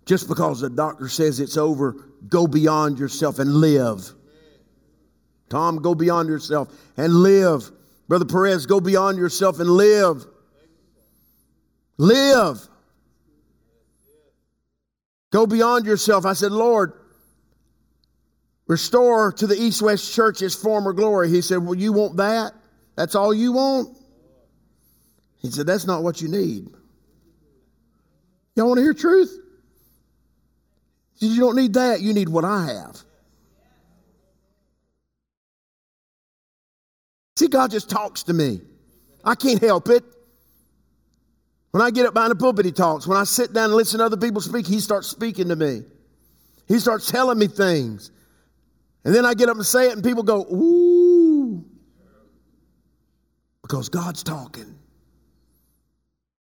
Just 0.05 0.29
because 0.29 0.61
the 0.61 0.69
doctor 0.69 1.09
says 1.09 1.41
it's 1.41 1.57
over, 1.57 1.97
go 2.29 2.47
beyond 2.47 2.99
yourself 2.99 3.39
and 3.39 3.55
live. 3.55 4.13
Tom, 5.49 5.81
go 5.81 5.95
beyond 5.95 6.29
yourself 6.29 6.69
and 6.97 7.13
live. 7.13 7.71
Brother 8.09 8.25
Perez, 8.25 8.67
go 8.67 8.81
beyond 8.81 9.19
yourself 9.19 9.61
and 9.61 9.71
live. 9.71 10.27
Live. 11.97 12.67
Go 15.31 15.47
beyond 15.47 15.87
yourself. 15.87 16.27
I 16.27 16.33
said, 16.35 16.53
Lord, 16.53 16.93
Restore 18.71 19.33
to 19.33 19.49
the 19.49 19.61
East 19.61 19.83
West 19.83 20.15
Church 20.15 20.43
its 20.43 20.55
former 20.55 20.93
glory. 20.93 21.29
He 21.29 21.41
said, 21.41 21.57
Well, 21.57 21.75
you 21.75 21.93
want 21.93 22.19
that? 22.19 22.53
That's 22.95 23.17
all 23.17 23.35
you 23.35 23.51
want? 23.51 23.99
He 25.39 25.51
said, 25.51 25.67
That's 25.67 25.89
not 25.89 26.05
what 26.05 26.21
you 26.21 26.29
need. 26.29 26.69
Y'all 28.55 28.69
want 28.69 28.79
to 28.79 28.83
hear 28.83 28.95
truth? 28.95 29.37
He 31.19 31.27
said, 31.27 31.35
You 31.35 31.41
don't 31.41 31.57
need 31.57 31.75
that. 31.75 32.01
You 32.01 32.15
need 32.15 32.29
what 32.29 32.45
I 32.45 32.67
have. 32.67 32.97
See, 37.35 37.49
God 37.49 37.73
just 37.73 37.91
talks 37.91 38.23
to 38.23 38.33
me. 38.33 38.61
I 39.25 39.35
can't 39.35 39.61
help 39.61 39.89
it. 39.89 40.05
When 41.73 41.83
I 41.83 41.91
get 41.91 42.07
up 42.07 42.15
behind 42.15 42.31
the 42.31 42.37
pulpit, 42.37 42.67
He 42.67 42.71
talks. 42.71 43.05
When 43.05 43.19
I 43.19 43.25
sit 43.25 43.53
down 43.53 43.65
and 43.65 43.75
listen 43.75 43.99
to 43.99 44.05
other 44.05 44.17
people 44.17 44.41
speak, 44.41 44.69
He 44.69 44.79
starts 44.79 45.09
speaking 45.09 45.49
to 45.49 45.57
me. 45.57 45.83
He 46.69 46.79
starts 46.79 47.11
telling 47.11 47.37
me 47.37 47.49
things. 47.49 48.13
And 49.05 49.15
then 49.15 49.25
I 49.25 49.35
get 49.35 49.49
up 49.49 49.57
and 49.57 49.67
say 49.67 49.89
it, 49.89 49.93
and 49.93 50.05
people 50.05 50.23
go, 50.23 50.43
ooh. 50.53 51.65
Because 53.63 53.89
God's 53.89 54.23
talking. 54.23 54.80